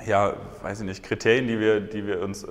ja, 0.05 0.33
weiß 0.61 0.81
ich 0.81 0.85
nicht, 0.85 1.03
Kriterien, 1.03 1.47
die 1.47 1.59
wir, 1.59 1.79
die 1.79 2.07
wir 2.07 2.21
uns 2.21 2.43
äh, 2.43 2.47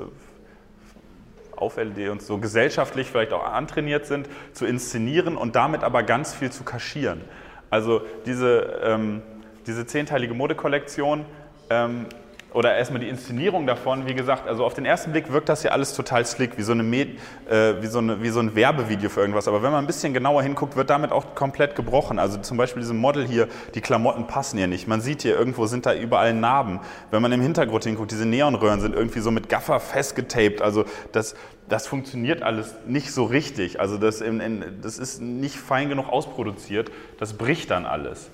auffällen, 1.57 1.95
die 1.95 2.09
uns 2.09 2.26
so 2.26 2.38
gesellschaftlich 2.38 3.09
vielleicht 3.09 3.33
auch 3.33 3.45
antrainiert 3.45 4.07
sind, 4.07 4.28
zu 4.52 4.66
inszenieren 4.66 5.37
und 5.37 5.57
damit 5.57 5.85
aber 5.85 6.02
ganz 6.02 6.35
viel 6.35 6.50
zu 6.50 6.64
kaschieren. 6.64 7.23
Also 7.71 8.02
diese, 8.26 8.81
ähm, 8.85 9.23
diese 9.66 9.87
zehnteilige 9.87 10.35
Modekollektion, 10.35 11.25
ähm, 11.73 12.07
oder 12.55 12.76
erstmal 12.76 13.00
die 13.00 13.09
Inszenierung 13.09 13.67
davon, 13.67 14.07
wie 14.07 14.14
gesagt, 14.14 14.47
also 14.47 14.67
auf 14.67 14.75
den 14.75 14.85
ersten 14.85 15.12
Blick 15.12 15.33
wirkt 15.33 15.49
das 15.49 15.62
ja 15.62 15.71
alles 15.71 15.95
total 15.95 16.26
slick, 16.26 16.59
wie 16.59 16.62
so, 16.62 16.73
eine 16.73 16.83
äh, 16.83 17.81
wie, 17.81 17.87
so 17.87 17.99
eine, 17.99 18.23
wie 18.23 18.29
so 18.29 18.41
ein 18.41 18.55
Werbevideo 18.55 19.09
für 19.09 19.21
irgendwas. 19.21 19.49
Aber 19.49 19.62
wenn 19.62 19.73
man 19.73 19.85
ein 19.85 19.87
bisschen 19.87 20.12
genauer 20.12 20.43
hinguckt, 20.43 20.76
wird 20.76 20.91
damit 20.91 21.12
auch 21.12 21.35
komplett 21.35 21.76
gebrochen. 21.76 22.19
Also 22.19 22.38
zum 22.38 22.59
Beispiel 22.59 22.83
diesem 22.83 22.99
Model 22.99 23.26
hier, 23.26 23.49
die 23.75 23.81
Klamotten 23.81 24.26
passen 24.26 24.59
hier 24.59 24.67
nicht. 24.67 24.87
Man 24.87 25.00
sieht 25.00 25.23
hier, 25.23 25.35
irgendwo 25.35 25.64
sind 25.64 25.87
da 25.87 25.95
überall 25.95 26.35
Narben. 26.35 26.81
Wenn 27.11 27.23
man 27.23 27.33
im 27.33 27.41
Hintergrund 27.41 27.85
hinguckt, 27.85 28.11
diese 28.11 28.26
Neonröhren 28.26 28.81
sind 28.81 28.95
irgendwie 28.95 29.21
so 29.21 29.31
mit 29.31 29.49
Gaffer 29.49 29.81
festgetaped. 29.81 30.61
Also 30.61 30.85
das, 31.12 31.35
das 31.71 31.87
funktioniert 31.87 32.43
alles 32.43 32.75
nicht 32.87 33.12
so 33.12 33.25
richtig. 33.25 33.81
Also 33.81 33.97
das, 33.97 34.21
in, 34.21 34.41
in, 34.41 34.62
das 34.83 34.99
ist 34.99 35.23
nicht 35.23 35.57
fein 35.57 35.88
genug 35.88 36.11
ausproduziert. 36.11 36.91
Das 37.19 37.33
bricht 37.33 37.71
dann 37.71 37.87
alles. 37.87 38.31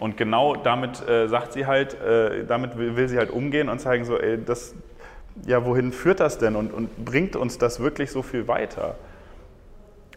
Und 0.00 0.16
genau 0.16 0.54
damit 0.54 1.06
äh, 1.08 1.26
sagt 1.28 1.52
sie 1.52 1.66
halt, 1.66 2.00
äh, 2.00 2.44
damit 2.44 2.78
will, 2.78 2.96
will, 2.96 3.08
sie 3.08 3.18
halt 3.18 3.30
umgehen 3.30 3.68
und 3.68 3.80
zeigen 3.80 4.04
so, 4.04 4.16
ey, 4.18 4.38
das, 4.42 4.74
ja, 5.46 5.64
wohin 5.64 5.92
führt 5.92 6.20
das 6.20 6.38
denn 6.38 6.56
und, 6.56 6.72
und 6.72 7.04
bringt 7.04 7.34
uns 7.34 7.58
das 7.58 7.80
wirklich 7.80 8.10
so 8.10 8.22
viel 8.22 8.46
weiter? 8.46 8.96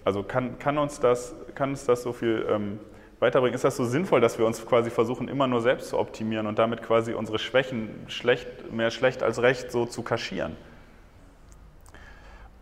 Also 0.03 0.23
kann, 0.23 0.59
kann, 0.59 0.77
uns, 0.77 1.00
das, 1.00 1.35
kann 1.55 1.71
uns 1.71 1.85
das 1.85 2.03
so 2.03 2.13
viel 2.13 2.45
ähm, 2.50 2.79
weiterbringen? 3.19 3.55
Ist 3.55 3.63
das 3.63 3.77
so 3.77 3.85
sinnvoll, 3.85 4.21
dass 4.21 4.38
wir 4.38 4.45
uns 4.45 4.65
quasi 4.65 4.89
versuchen, 4.89 5.27
immer 5.27 5.47
nur 5.47 5.61
selbst 5.61 5.89
zu 5.89 5.97
optimieren 5.97 6.47
und 6.47 6.59
damit 6.59 6.83
quasi 6.83 7.13
unsere 7.13 7.39
Schwächen 7.39 7.89
schlecht, 8.07 8.71
mehr 8.71 8.91
schlecht 8.91 9.23
als 9.23 9.41
recht 9.41 9.71
so 9.71 9.85
zu 9.85 10.03
kaschieren? 10.03 10.55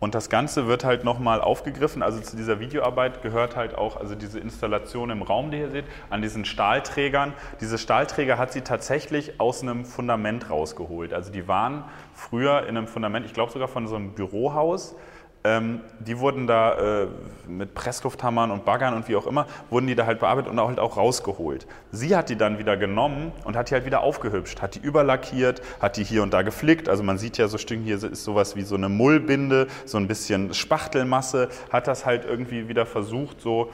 Und 0.00 0.14
das 0.14 0.30
Ganze 0.30 0.66
wird 0.66 0.82
halt 0.82 1.04
nochmal 1.04 1.42
aufgegriffen, 1.42 2.02
also 2.02 2.20
zu 2.20 2.34
dieser 2.34 2.58
Videoarbeit 2.58 3.20
gehört 3.22 3.54
halt 3.54 3.74
auch 3.74 3.98
also 3.98 4.14
diese 4.14 4.40
Installation 4.40 5.10
im 5.10 5.20
Raum, 5.20 5.50
die 5.50 5.58
ihr 5.58 5.68
seht, 5.70 5.84
an 6.08 6.22
diesen 6.22 6.46
Stahlträgern. 6.46 7.34
Diese 7.60 7.76
Stahlträger 7.76 8.38
hat 8.38 8.50
sie 8.50 8.62
tatsächlich 8.62 9.38
aus 9.38 9.62
einem 9.62 9.84
Fundament 9.84 10.48
rausgeholt. 10.48 11.12
Also 11.12 11.30
die 11.30 11.46
waren 11.48 11.84
früher 12.14 12.62
in 12.62 12.78
einem 12.78 12.86
Fundament, 12.86 13.26
ich 13.26 13.34
glaube 13.34 13.52
sogar 13.52 13.68
von 13.68 13.86
so 13.86 13.96
einem 13.96 14.14
Bürohaus, 14.14 14.96
ähm, 15.42 15.80
die 16.00 16.18
wurden 16.18 16.46
da 16.46 17.02
äh, 17.02 17.06
mit 17.48 17.74
Presslufthammern 17.74 18.50
und 18.50 18.64
Baggern 18.64 18.94
und 18.94 19.08
wie 19.08 19.16
auch 19.16 19.26
immer, 19.26 19.46
wurden 19.70 19.86
die 19.86 19.94
da 19.94 20.04
halt 20.04 20.20
bearbeitet 20.20 20.50
und 20.50 20.58
auch, 20.58 20.68
halt 20.68 20.78
auch 20.78 20.96
rausgeholt. 20.96 21.66
Sie 21.92 22.14
hat 22.14 22.28
die 22.28 22.36
dann 22.36 22.58
wieder 22.58 22.76
genommen 22.76 23.32
und 23.44 23.56
hat 23.56 23.70
die 23.70 23.74
halt 23.74 23.86
wieder 23.86 24.00
aufgehübscht, 24.00 24.60
hat 24.60 24.74
die 24.74 24.80
überlackiert, 24.80 25.62
hat 25.80 25.96
die 25.96 26.04
hier 26.04 26.22
und 26.22 26.34
da 26.34 26.42
geflickt. 26.42 26.88
Also 26.88 27.02
man 27.02 27.16
sieht 27.16 27.38
ja 27.38 27.48
so 27.48 27.56
Stück 27.56 27.80
hier 27.82 28.02
ist 28.02 28.24
sowas 28.24 28.56
wie 28.56 28.62
so 28.62 28.74
eine 28.74 28.88
Mullbinde, 28.88 29.68
so 29.86 29.96
ein 29.96 30.08
bisschen 30.08 30.52
Spachtelmasse, 30.52 31.48
hat 31.70 31.86
das 31.86 32.04
halt 32.04 32.24
irgendwie 32.24 32.68
wieder 32.68 32.84
versucht, 32.84 33.40
so 33.40 33.70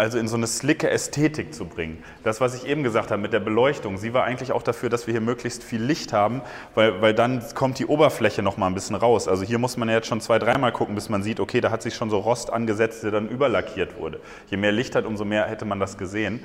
also 0.00 0.18
in 0.18 0.28
so 0.28 0.36
eine 0.36 0.46
slicke 0.46 0.88
Ästhetik 0.88 1.52
zu 1.54 1.66
bringen. 1.66 2.02
Das, 2.24 2.40
was 2.40 2.54
ich 2.54 2.66
eben 2.66 2.82
gesagt 2.82 3.10
habe 3.10 3.20
mit 3.20 3.34
der 3.34 3.40
Beleuchtung, 3.40 3.98
sie 3.98 4.14
war 4.14 4.24
eigentlich 4.24 4.50
auch 4.52 4.62
dafür, 4.62 4.88
dass 4.88 5.06
wir 5.06 5.12
hier 5.12 5.20
möglichst 5.20 5.62
viel 5.62 5.82
Licht 5.82 6.14
haben, 6.14 6.40
weil, 6.74 7.02
weil 7.02 7.12
dann 7.12 7.42
kommt 7.54 7.78
die 7.78 7.84
Oberfläche 7.84 8.42
noch 8.42 8.56
mal 8.56 8.66
ein 8.66 8.74
bisschen 8.74 8.96
raus. 8.96 9.28
Also 9.28 9.44
hier 9.44 9.58
muss 9.58 9.76
man 9.76 9.90
ja 9.90 9.96
jetzt 9.96 10.08
schon 10.08 10.22
zwei, 10.22 10.38
dreimal 10.38 10.72
gucken, 10.72 10.94
bis 10.94 11.10
man 11.10 11.22
sieht, 11.22 11.38
okay, 11.38 11.60
da 11.60 11.70
hat 11.70 11.82
sich 11.82 11.94
schon 11.94 12.08
so 12.08 12.18
Rost 12.18 12.50
angesetzt, 12.50 13.02
der 13.02 13.10
dann 13.10 13.28
überlackiert 13.28 13.98
wurde. 13.98 14.20
Je 14.48 14.56
mehr 14.56 14.72
Licht 14.72 14.96
hat, 14.96 15.04
umso 15.04 15.26
mehr 15.26 15.44
hätte 15.44 15.66
man 15.66 15.78
das 15.78 15.98
gesehen. 15.98 16.42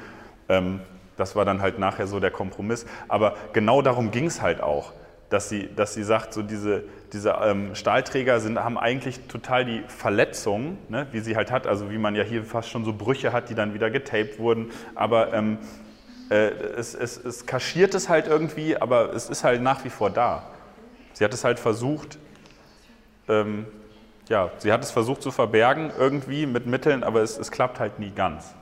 Ähm, 0.50 0.82
das 1.16 1.38
war 1.38 1.46
dann 1.46 1.62
halt 1.62 1.80
nachher 1.80 2.08
so 2.08 2.20
der 2.20 2.32
Kompromiss. 2.32 2.86
Aber 3.08 3.38
genau 3.54 3.82
darum 3.82 4.12
ging 4.12 4.26
es 4.26 4.42
halt 4.42 4.62
auch 4.62 4.92
dass 5.30 5.50
sie, 5.50 5.70
dass 5.76 5.94
sie 5.94 6.04
sagt, 6.04 6.34
so 6.34 6.42
diese, 6.42 6.84
diese 7.14 7.32
ähm, 7.42 7.76
Stahlträger 7.76 8.40
sind, 8.40 8.60
haben 8.60 8.78
eigentlich 8.78 9.28
total 9.28 9.66
die 9.66 9.84
Verletzung, 9.88 10.78
ne, 10.90 11.08
wie 11.12 11.20
sie 11.20 11.36
halt 11.36 11.52
hat, 11.52 11.68
also 11.68 11.90
wie 11.90 11.98
man 11.98 12.16
ja 12.16 12.24
hier 12.24 12.44
fast 12.44 12.70
schon 12.70 12.86
so 12.86 12.94
Brüche 12.94 13.34
hat, 13.34 13.50
die 13.50 13.56
dann 13.56 13.74
wieder 13.74 13.90
getaped 13.90 14.40
wurden, 14.40 14.72
aber 14.94 15.34
ähm, 15.34 15.58
äh, 16.30 16.50
es, 16.78 16.94
es, 16.94 17.18
es 17.18 17.46
kaschiert 17.46 17.96
es 17.96 18.10
halt 18.10 18.28
irgendwie, 18.28 18.78
aber 18.78 19.14
es 19.14 19.30
ist 19.30 19.44
halt 19.44 19.62
nach 19.62 19.84
wie 19.84 19.90
vor 19.90 20.10
da. 20.10 20.44
Sie 21.14 21.24
hat 21.24 21.34
es 21.34 21.44
halt 21.44 21.60
versucht, 21.60 22.18
ähm, 23.28 23.66
ja, 24.28 24.52
sie 24.58 24.72
hat 24.72 24.84
es 24.84 24.92
versucht 24.92 25.22
zu 25.22 25.32
verbergen 25.32 25.92
irgendwie 25.98 26.46
mit 26.46 26.66
Mitteln, 26.66 27.04
aber 27.04 27.22
es, 27.22 27.38
es 27.38 27.52
klappt 27.52 27.80
halt 27.80 28.00
nie 28.00 28.12
ganz. 28.12 28.54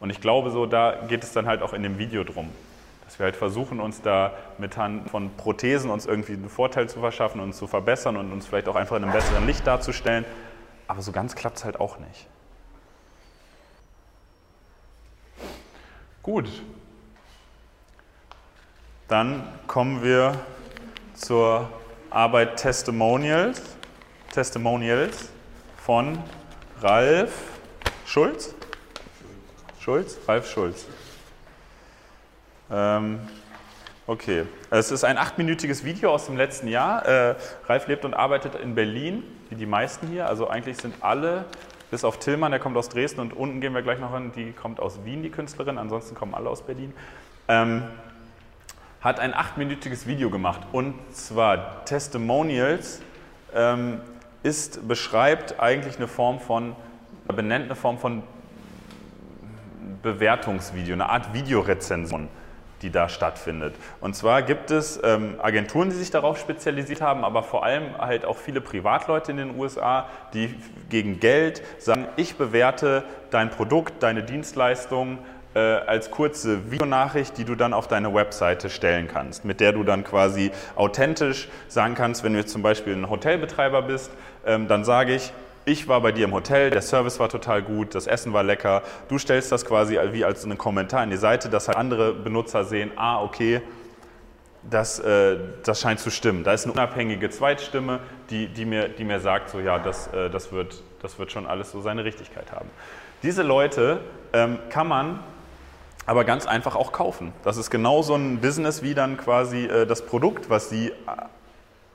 Und 0.00 0.10
ich 0.10 0.20
glaube 0.20 0.50
so, 0.50 0.66
da 0.66 0.96
geht 1.08 1.22
es 1.22 1.32
dann 1.32 1.46
halt 1.46 1.62
auch 1.62 1.72
in 1.72 1.82
dem 1.82 1.98
Video 1.98 2.24
drum. 2.24 2.50
Dass 3.12 3.18
wir 3.18 3.24
halt 3.24 3.36
versuchen, 3.36 3.78
uns 3.78 4.00
da 4.00 4.32
mit 4.56 4.78
Hand 4.78 5.10
von 5.10 5.36
Prothesen 5.36 5.90
uns 5.90 6.06
irgendwie 6.06 6.32
einen 6.32 6.48
Vorteil 6.48 6.88
zu 6.88 7.00
verschaffen 7.00 7.42
und 7.42 7.52
zu 7.52 7.66
verbessern 7.66 8.16
und 8.16 8.32
uns 8.32 8.46
vielleicht 8.46 8.68
auch 8.68 8.74
einfach 8.74 8.96
in 8.96 9.02
einem 9.02 9.12
besseren 9.12 9.46
Licht 9.46 9.66
darzustellen. 9.66 10.24
Aber 10.88 11.02
so 11.02 11.12
ganz 11.12 11.34
klappt 11.34 11.58
es 11.58 11.64
halt 11.66 11.78
auch 11.78 11.98
nicht. 11.98 12.26
Gut. 16.22 16.48
Dann 19.08 19.46
kommen 19.66 20.02
wir 20.02 20.40
zur 21.12 21.68
Arbeit 22.08 22.56
Testimonials, 22.56 23.60
Testimonials 24.32 25.28
von 25.76 26.16
Ralf 26.80 27.60
Schulz. 28.06 28.54
Schulz? 29.80 30.16
Ralf 30.26 30.50
Schulz. 30.50 30.86
Ähm, 32.72 33.20
okay, 34.06 34.44
es 34.70 34.90
ist 34.90 35.04
ein 35.04 35.18
achtminütiges 35.18 35.84
Video 35.84 36.10
aus 36.10 36.26
dem 36.26 36.36
letzten 36.36 36.68
Jahr. 36.68 37.06
Äh, 37.06 37.34
Ralf 37.66 37.86
lebt 37.86 38.04
und 38.04 38.14
arbeitet 38.14 38.54
in 38.54 38.74
Berlin, 38.74 39.22
wie 39.50 39.56
die 39.56 39.66
meisten 39.66 40.08
hier. 40.08 40.26
Also 40.26 40.48
eigentlich 40.48 40.78
sind 40.78 40.94
alle, 41.00 41.44
bis 41.90 42.02
auf 42.02 42.18
Tillmann, 42.18 42.50
der 42.50 42.60
kommt 42.60 42.76
aus 42.78 42.88
Dresden 42.88 43.20
und 43.20 43.34
unten 43.34 43.60
gehen 43.60 43.74
wir 43.74 43.82
gleich 43.82 43.98
noch 43.98 44.14
hin, 44.14 44.32
die 44.34 44.52
kommt 44.52 44.80
aus 44.80 45.04
Wien, 45.04 45.22
die 45.22 45.30
Künstlerin. 45.30 45.76
Ansonsten 45.76 46.14
kommen 46.14 46.34
alle 46.34 46.48
aus 46.48 46.62
Berlin. 46.62 46.94
Ähm, 47.48 47.82
hat 49.02 49.20
ein 49.20 49.34
achtminütiges 49.34 50.06
Video 50.06 50.30
gemacht 50.30 50.60
und 50.70 50.94
zwar 51.12 51.84
Testimonials 51.84 53.02
ähm, 53.52 54.00
ist, 54.44 54.88
beschreibt 54.88 55.60
eigentlich 55.60 55.96
eine 55.96 56.06
Form 56.06 56.40
von, 56.40 56.74
benennt 57.26 57.66
eine 57.66 57.74
Form 57.74 57.98
von 57.98 58.22
Bewertungsvideo, 60.02 60.94
eine 60.94 61.08
Art 61.08 61.34
Videorezension 61.34 62.28
die 62.82 62.90
da 62.90 63.08
stattfindet. 63.08 63.74
Und 64.00 64.14
zwar 64.14 64.42
gibt 64.42 64.70
es 64.70 65.00
ähm, 65.02 65.36
Agenturen, 65.40 65.90
die 65.90 65.96
sich 65.96 66.10
darauf 66.10 66.38
spezialisiert 66.38 67.00
haben, 67.00 67.24
aber 67.24 67.42
vor 67.42 67.64
allem 67.64 67.96
halt 67.98 68.24
auch 68.24 68.36
viele 68.36 68.60
Privatleute 68.60 69.30
in 69.30 69.38
den 69.38 69.58
USA, 69.58 70.08
die 70.34 70.54
gegen 70.90 71.20
Geld 71.20 71.62
sagen, 71.78 72.06
ich 72.16 72.36
bewerte 72.36 73.04
dein 73.30 73.50
Produkt, 73.50 74.02
deine 74.02 74.22
Dienstleistung 74.22 75.18
äh, 75.54 75.58
als 75.58 76.10
kurze 76.10 76.70
Videonachricht, 76.70 77.36
die 77.36 77.44
du 77.44 77.54
dann 77.54 77.72
auf 77.72 77.88
deine 77.88 78.14
Webseite 78.14 78.70
stellen 78.70 79.08
kannst, 79.08 79.44
mit 79.44 79.60
der 79.60 79.72
du 79.72 79.84
dann 79.84 80.04
quasi 80.04 80.50
authentisch 80.76 81.48
sagen 81.68 81.94
kannst, 81.94 82.24
wenn 82.24 82.32
du 82.32 82.38
jetzt 82.38 82.52
zum 82.52 82.62
Beispiel 82.62 82.94
ein 82.94 83.08
Hotelbetreiber 83.08 83.82
bist, 83.82 84.10
ähm, 84.46 84.66
dann 84.68 84.84
sage 84.84 85.14
ich, 85.14 85.32
ich 85.64 85.88
war 85.88 86.00
bei 86.00 86.12
dir 86.12 86.24
im 86.24 86.32
Hotel, 86.32 86.70
der 86.70 86.82
Service 86.82 87.20
war 87.20 87.28
total 87.28 87.62
gut, 87.62 87.94
das 87.94 88.06
Essen 88.06 88.32
war 88.32 88.42
lecker. 88.42 88.82
Du 89.08 89.18
stellst 89.18 89.52
das 89.52 89.64
quasi 89.64 89.98
wie 90.10 90.24
als 90.24 90.44
einen 90.44 90.58
Kommentar 90.58 91.04
in 91.04 91.10
die 91.10 91.16
Seite, 91.16 91.48
dass 91.48 91.68
halt 91.68 91.78
andere 91.78 92.12
Benutzer 92.12 92.64
sehen, 92.64 92.90
ah, 92.96 93.22
okay, 93.22 93.62
das, 94.68 94.98
äh, 95.00 95.38
das 95.64 95.80
scheint 95.80 96.00
zu 96.00 96.10
stimmen. 96.10 96.44
Da 96.44 96.52
ist 96.52 96.64
eine 96.64 96.72
unabhängige 96.72 97.30
Zweitstimme, 97.30 98.00
die, 98.30 98.48
die, 98.48 98.64
mir, 98.64 98.88
die 98.88 99.04
mir 99.04 99.20
sagt, 99.20 99.50
so 99.50 99.60
ja, 99.60 99.78
das, 99.78 100.08
äh, 100.08 100.30
das, 100.30 100.52
wird, 100.52 100.82
das 101.00 101.18
wird 101.18 101.32
schon 101.32 101.46
alles 101.46 101.72
so 101.72 101.80
seine 101.80 102.04
Richtigkeit 102.04 102.52
haben. 102.52 102.70
Diese 103.22 103.42
Leute 103.42 104.00
ähm, 104.32 104.58
kann 104.68 104.88
man 104.88 105.20
aber 106.06 106.24
ganz 106.24 106.46
einfach 106.46 106.74
auch 106.74 106.92
kaufen. 106.92 107.32
Das 107.44 107.56
ist 107.56 107.70
genau 107.70 108.02
so 108.02 108.14
ein 108.14 108.40
Business 108.40 108.82
wie 108.82 108.94
dann 108.94 109.16
quasi 109.16 109.66
äh, 109.66 109.86
das 109.86 110.04
Produkt, 110.04 110.50
was 110.50 110.68
sie 110.68 110.88
äh, 110.88 110.92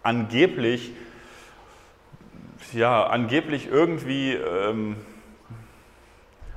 angeblich 0.04 0.94
ja, 2.74 3.06
angeblich 3.08 3.68
irgendwie 3.68 4.34
ähm, 4.34 4.96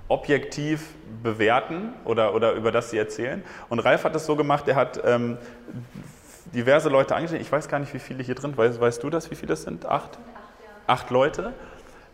objektiv 0.09 0.95
bewerten 1.23 1.92
oder, 2.04 2.35
oder 2.35 2.52
über 2.52 2.73
das 2.73 2.90
sie 2.90 2.99
erzählen. 2.99 3.45
Und 3.69 3.78
Ralf 3.80 4.04
hat 4.04 4.14
das 4.14 4.26
so 4.26 4.37
gemacht, 4.37 4.66
er 4.66 4.76
hat 4.76 5.00
ähm, 5.04 5.38
diverse 6.52 6.88
Leute 6.88 7.14
angestellt. 7.14 7.42
Ich 7.42 7.52
weiß 7.52 7.69
gar 7.69 7.78
nicht, 7.78 7.95
wie 7.95 7.99
viele 7.99 8.23
hier 8.23 8.35
drin, 8.35 8.57
weißt, 8.57 8.80
weißt 8.80 9.02
du 9.02 9.11
das, 9.11 9.30
wie 9.30 9.35
viele 9.35 9.49
das 9.49 9.62
sind? 9.62 9.87
Acht? 9.87 10.19
Acht 10.87 11.11
Leute. 11.11 11.52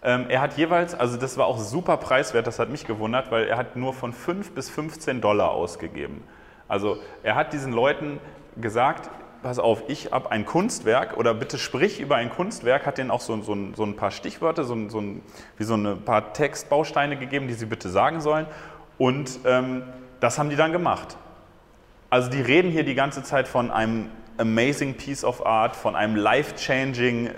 Ähm, 0.02 0.26
er 0.28 0.40
hat 0.40 0.56
jeweils, 0.56 0.94
also 0.94 1.16
das 1.16 1.38
war 1.38 1.46
auch 1.46 1.58
super 1.58 1.96
preiswert, 1.96 2.46
das 2.46 2.58
hat 2.58 2.68
mich 2.68 2.86
gewundert, 2.86 3.30
weil 3.30 3.48
er 3.48 3.56
hat 3.56 3.76
nur 3.76 3.94
von 3.94 4.12
5 4.12 4.52
bis 4.52 4.68
15 4.68 5.20
Dollar 5.20 5.50
ausgegeben. 5.50 6.22
Also 6.68 6.98
er 7.22 7.34
hat 7.34 7.52
diesen 7.52 7.72
Leuten 7.72 8.20
gesagt, 8.56 9.10
pass 9.46 9.60
auf, 9.60 9.84
ich 9.86 10.10
habe 10.10 10.32
ein 10.32 10.44
Kunstwerk 10.44 11.16
oder 11.16 11.32
bitte 11.32 11.56
sprich 11.56 12.00
über 12.00 12.16
ein 12.16 12.30
Kunstwerk, 12.30 12.84
hat 12.84 12.98
denen 12.98 13.12
auch 13.12 13.20
so, 13.20 13.40
so, 13.42 13.56
so 13.76 13.84
ein 13.84 13.94
paar 13.94 14.10
Stichwörter, 14.10 14.64
so, 14.64 14.88
so 14.88 15.00
ein, 15.00 15.22
wie 15.56 15.62
so 15.62 15.76
ein 15.76 16.02
paar 16.04 16.32
Textbausteine 16.32 17.16
gegeben, 17.16 17.46
die 17.46 17.54
sie 17.54 17.66
bitte 17.66 17.88
sagen 17.88 18.20
sollen. 18.20 18.46
Und 18.98 19.38
ähm, 19.44 19.84
das 20.18 20.40
haben 20.40 20.50
die 20.50 20.56
dann 20.56 20.72
gemacht. 20.72 21.16
Also 22.10 22.28
die 22.28 22.40
reden 22.40 22.72
hier 22.72 22.82
die 22.82 22.96
ganze 22.96 23.22
Zeit 23.22 23.46
von 23.46 23.70
einem 23.70 24.10
amazing 24.36 24.94
piece 24.94 25.22
of 25.22 25.46
art, 25.46 25.76
von 25.76 25.94
einem 25.94 26.16
life-changing, 26.16 27.28
äh, 27.28 27.30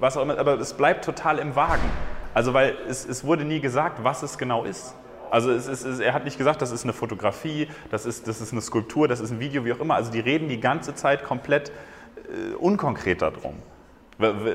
was 0.00 0.16
auch 0.16 0.22
immer, 0.22 0.38
aber 0.38 0.58
es 0.58 0.72
bleibt 0.72 1.04
total 1.04 1.38
im 1.38 1.54
Wagen. 1.54 1.90
Also 2.32 2.54
weil 2.54 2.78
es, 2.88 3.04
es 3.04 3.24
wurde 3.24 3.44
nie 3.44 3.60
gesagt, 3.60 4.02
was 4.02 4.22
es 4.22 4.38
genau 4.38 4.64
ist. 4.64 4.94
Also 5.32 5.50
es 5.50 5.66
ist, 5.66 5.86
es, 5.86 5.98
er 5.98 6.12
hat 6.12 6.26
nicht 6.26 6.36
gesagt, 6.36 6.60
das 6.60 6.72
ist 6.72 6.84
eine 6.84 6.92
Fotografie, 6.92 7.66
das 7.90 8.04
ist, 8.04 8.28
das 8.28 8.42
ist 8.42 8.52
eine 8.52 8.60
Skulptur, 8.60 9.08
das 9.08 9.18
ist 9.18 9.30
ein 9.30 9.40
Video, 9.40 9.64
wie 9.64 9.72
auch 9.72 9.80
immer. 9.80 9.94
Also 9.94 10.12
die 10.12 10.20
reden 10.20 10.46
die 10.46 10.60
ganze 10.60 10.94
Zeit 10.94 11.24
komplett 11.24 11.70
äh, 11.70 12.54
unkonkret 12.56 13.22
darum. 13.22 13.54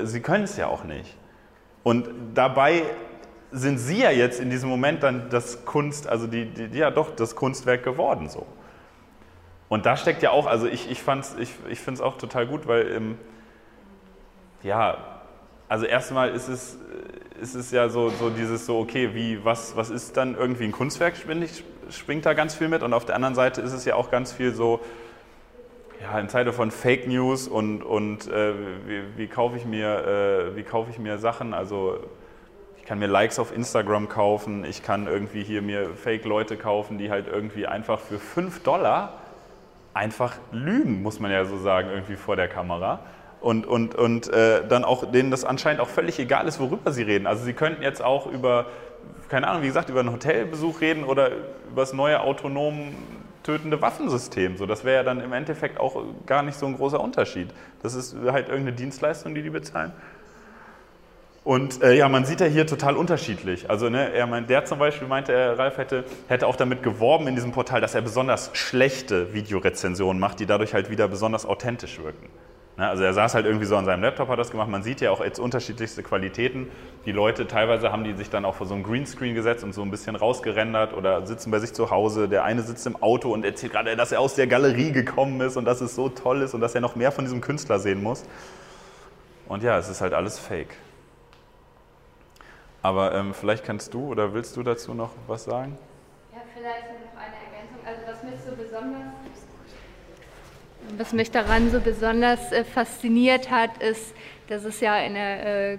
Sie 0.04 0.20
können 0.20 0.44
es 0.44 0.56
ja 0.56 0.68
auch 0.68 0.84
nicht. 0.84 1.16
Und 1.82 2.08
dabei 2.34 2.84
sind 3.50 3.78
sie 3.78 4.02
ja 4.02 4.12
jetzt 4.12 4.38
in 4.38 4.50
diesem 4.50 4.68
Moment 4.68 5.02
dann 5.02 5.28
das 5.30 5.64
Kunst, 5.64 6.08
also 6.08 6.28
die, 6.28 6.44
die 6.46 6.78
ja 6.78 6.92
doch 6.92 7.10
das 7.16 7.34
Kunstwerk 7.34 7.82
geworden 7.82 8.28
so. 8.28 8.46
Und 9.68 9.84
da 9.84 9.96
steckt 9.96 10.22
ja 10.22 10.30
auch, 10.30 10.46
also 10.46 10.68
ich, 10.68 10.88
ich, 10.88 11.02
ich, 11.38 11.54
ich 11.68 11.80
finde 11.80 11.94
es 11.94 12.00
auch 12.00 12.18
total 12.18 12.46
gut, 12.46 12.68
weil 12.68 12.92
ähm, 12.92 13.18
ja, 14.62 14.96
also 15.68 15.86
erstmal 15.86 16.28
ist 16.30 16.46
es, 16.46 16.78
ist 17.40 17.54
es 17.54 17.70
ja 17.70 17.88
so, 17.88 18.10
so 18.10 18.30
dieses 18.30 18.66
so, 18.66 18.78
okay, 18.78 19.10
wie, 19.14 19.44
was, 19.44 19.76
was 19.76 19.90
ist 19.90 20.16
dann 20.16 20.36
irgendwie 20.36 20.64
ein 20.64 20.72
Kunstwerk, 20.72 21.16
springt, 21.16 21.64
springt 21.90 22.26
da 22.26 22.34
ganz 22.34 22.54
viel 22.54 22.68
mit. 22.68 22.82
Und 22.82 22.92
auf 22.92 23.04
der 23.04 23.14
anderen 23.14 23.34
Seite 23.34 23.60
ist 23.60 23.72
es 23.72 23.84
ja 23.84 23.94
auch 23.94 24.10
ganz 24.10 24.32
viel 24.32 24.52
so, 24.52 24.80
ja, 26.02 26.18
in 26.18 26.28
Zeiten 26.28 26.52
von 26.52 26.70
Fake 26.70 27.08
News 27.08 27.48
und, 27.48 27.82
und 27.82 28.28
äh, 28.28 28.54
wie, 28.86 29.02
wie, 29.16 29.26
kaufe 29.26 29.56
ich 29.56 29.64
mir, 29.64 30.52
äh, 30.52 30.56
wie 30.56 30.62
kaufe 30.62 30.90
ich 30.90 30.98
mir 30.98 31.18
Sachen, 31.18 31.54
also 31.54 31.98
ich 32.76 32.84
kann 32.84 32.98
mir 32.98 33.08
Likes 33.08 33.38
auf 33.38 33.54
Instagram 33.54 34.08
kaufen, 34.08 34.64
ich 34.64 34.82
kann 34.82 35.06
irgendwie 35.06 35.42
hier 35.42 35.60
mir 35.60 35.90
Fake-Leute 35.90 36.56
kaufen, 36.56 36.98
die 36.98 37.10
halt 37.10 37.26
irgendwie 37.26 37.66
einfach 37.66 37.98
für 37.98 38.18
5 38.18 38.62
Dollar 38.62 39.14
einfach 39.92 40.36
lügen, 40.52 41.02
muss 41.02 41.18
man 41.18 41.30
ja 41.30 41.44
so 41.44 41.58
sagen, 41.58 41.90
irgendwie 41.90 42.16
vor 42.16 42.36
der 42.36 42.48
Kamera 42.48 43.00
und, 43.40 43.66
und, 43.66 43.94
und 43.94 44.32
äh, 44.32 44.66
dann 44.66 44.84
auch 44.84 45.10
denen 45.10 45.30
das 45.30 45.44
anscheinend 45.44 45.80
auch 45.80 45.88
völlig 45.88 46.18
egal 46.18 46.48
ist, 46.48 46.58
worüber 46.60 46.92
sie 46.92 47.02
reden. 47.02 47.26
Also 47.26 47.44
sie 47.44 47.52
könnten 47.52 47.82
jetzt 47.82 48.02
auch 48.02 48.26
über, 48.26 48.66
keine 49.28 49.48
Ahnung, 49.48 49.62
wie 49.62 49.68
gesagt, 49.68 49.88
über 49.88 50.00
einen 50.00 50.12
Hotelbesuch 50.12 50.80
reden 50.80 51.04
oder 51.04 51.30
über 51.70 51.82
das 51.82 51.92
neue 51.92 52.20
autonom 52.20 52.94
tötende 53.42 53.80
Waffensystem. 53.80 54.56
So, 54.56 54.66
das 54.66 54.84
wäre 54.84 54.96
ja 54.96 55.02
dann 55.02 55.20
im 55.20 55.32
Endeffekt 55.32 55.80
auch 55.80 56.02
gar 56.26 56.42
nicht 56.42 56.58
so 56.58 56.66
ein 56.66 56.76
großer 56.76 57.00
Unterschied. 57.00 57.48
Das 57.82 57.94
ist 57.94 58.14
halt 58.26 58.48
irgendeine 58.48 58.76
Dienstleistung, 58.76 59.34
die 59.34 59.42
die 59.42 59.50
bezahlen. 59.50 59.92
Und 61.44 61.82
äh, 61.82 61.94
ja, 61.94 62.10
man 62.10 62.26
sieht 62.26 62.40
ja 62.40 62.46
hier 62.46 62.66
total 62.66 62.94
unterschiedlich. 62.94 63.70
Also 63.70 63.88
ne, 63.88 64.12
er 64.12 64.26
meint, 64.26 64.50
der 64.50 64.66
zum 64.66 64.78
Beispiel 64.78 65.08
meinte, 65.08 65.32
er, 65.32 65.58
Ralf 65.58 65.78
hätte, 65.78 66.04
hätte 66.26 66.46
auch 66.46 66.56
damit 66.56 66.82
geworben 66.82 67.26
in 67.26 67.36
diesem 67.36 67.52
Portal, 67.52 67.80
dass 67.80 67.94
er 67.94 68.02
besonders 68.02 68.50
schlechte 68.52 69.32
Videorezensionen 69.32 70.20
macht, 70.20 70.40
die 70.40 70.46
dadurch 70.46 70.74
halt 70.74 70.90
wieder 70.90 71.08
besonders 71.08 71.46
authentisch 71.46 72.02
wirken. 72.02 72.28
Ne, 72.78 72.88
also 72.88 73.02
er 73.02 73.12
saß 73.12 73.34
halt 73.34 73.44
irgendwie 73.44 73.66
so 73.66 73.76
an 73.76 73.84
seinem 73.84 74.02
Laptop, 74.04 74.28
hat 74.28 74.38
das 74.38 74.52
gemacht. 74.52 74.68
Man 74.68 74.84
sieht 74.84 75.00
ja 75.00 75.10
auch 75.10 75.20
jetzt 75.20 75.40
unterschiedlichste 75.40 76.04
Qualitäten. 76.04 76.70
Die 77.06 77.10
Leute, 77.10 77.48
teilweise 77.48 77.90
haben 77.90 78.04
die 78.04 78.14
sich 78.14 78.30
dann 78.30 78.44
auch 78.44 78.54
vor 78.54 78.68
so 78.68 78.74
einem 78.74 78.84
Greenscreen 78.84 79.34
gesetzt 79.34 79.64
und 79.64 79.74
so 79.74 79.82
ein 79.82 79.90
bisschen 79.90 80.14
rausgerendert 80.14 80.94
oder 80.94 81.26
sitzen 81.26 81.50
bei 81.50 81.58
sich 81.58 81.72
zu 81.72 81.90
Hause. 81.90 82.28
Der 82.28 82.44
eine 82.44 82.62
sitzt 82.62 82.86
im 82.86 82.94
Auto 83.02 83.32
und 83.32 83.44
erzählt 83.44 83.72
gerade, 83.72 83.96
dass 83.96 84.12
er 84.12 84.20
aus 84.20 84.36
der 84.36 84.46
Galerie 84.46 84.92
gekommen 84.92 85.40
ist 85.40 85.56
und 85.56 85.64
dass 85.64 85.80
es 85.80 85.96
so 85.96 86.08
toll 86.08 86.40
ist 86.42 86.54
und 86.54 86.60
dass 86.60 86.72
er 86.76 86.80
noch 86.80 86.94
mehr 86.94 87.10
von 87.10 87.24
diesem 87.24 87.40
Künstler 87.40 87.80
sehen 87.80 88.00
muss. 88.00 88.22
Und 89.48 89.64
ja, 89.64 89.76
es 89.76 89.88
ist 89.88 90.00
halt 90.00 90.14
alles 90.14 90.38
Fake. 90.38 90.76
Aber 92.82 93.12
ähm, 93.12 93.34
vielleicht 93.34 93.64
kannst 93.64 93.92
du 93.92 94.06
oder 94.06 94.34
willst 94.34 94.56
du 94.56 94.62
dazu 94.62 94.94
noch 94.94 95.10
was 95.26 95.42
sagen? 95.42 95.76
Ja, 96.32 96.42
vielleicht 96.54 96.84
noch 96.84 97.20
eine 97.20 97.34
Ergänzung. 97.34 97.84
Also 97.84 98.02
was 98.06 98.22
mich 98.22 98.40
so 98.40 98.54
besonders 98.54 99.48
was 100.98 101.12
mich 101.12 101.30
daran 101.30 101.70
so 101.70 101.80
besonders 101.80 102.52
äh, 102.52 102.64
fasziniert 102.64 103.50
hat, 103.50 103.80
ist, 103.80 104.14
dass 104.48 104.64
es 104.64 104.80
ja 104.80 104.94
eine, 104.94 105.44
äh, 105.44 105.78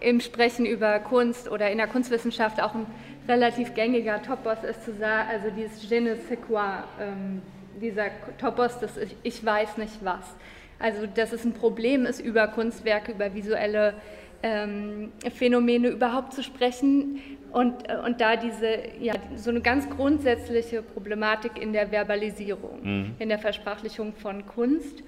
im 0.00 0.20
Sprechen 0.20 0.66
über 0.66 0.98
Kunst 0.98 1.48
oder 1.48 1.70
in 1.70 1.78
der 1.78 1.86
Kunstwissenschaft 1.86 2.60
auch 2.60 2.74
ein 2.74 2.86
relativ 3.28 3.74
gängiger 3.74 4.20
Topos 4.20 4.64
ist, 4.68 4.84
zu 4.84 4.92
sagen, 4.94 5.28
also 5.30 5.50
dieses 5.50 5.88
Je 5.88 6.00
ne 6.00 6.16
sais 6.16 6.38
quoi, 6.48 6.82
ähm, 7.00 7.40
dieser 7.80 8.06
Topos, 8.38 8.80
das 8.80 8.96
ich, 8.96 9.16
ich 9.22 9.44
weiß 9.44 9.76
nicht 9.76 10.04
was. 10.04 10.34
Also, 10.80 11.06
dass 11.06 11.32
es 11.32 11.44
ein 11.44 11.52
Problem 11.52 12.04
ist, 12.04 12.18
über 12.18 12.48
Kunstwerke, 12.48 13.12
über 13.12 13.32
visuelle 13.32 13.94
ähm, 14.42 15.12
Phänomene 15.32 15.88
überhaupt 15.88 16.32
zu 16.32 16.42
sprechen, 16.42 17.20
und, 17.52 17.88
äh, 17.88 17.96
und 18.04 18.20
da 18.20 18.36
diese, 18.36 18.78
ja, 18.98 19.14
so 19.36 19.50
eine 19.50 19.60
ganz 19.60 19.88
grundsätzliche 19.88 20.82
Problematik 20.82 21.60
in 21.60 21.72
der 21.72 21.90
Verbalisierung, 21.90 22.80
mhm. 22.82 23.14
in 23.18 23.28
der 23.28 23.38
Versprachlichung 23.38 24.14
von 24.14 24.46
Kunst. 24.46 25.02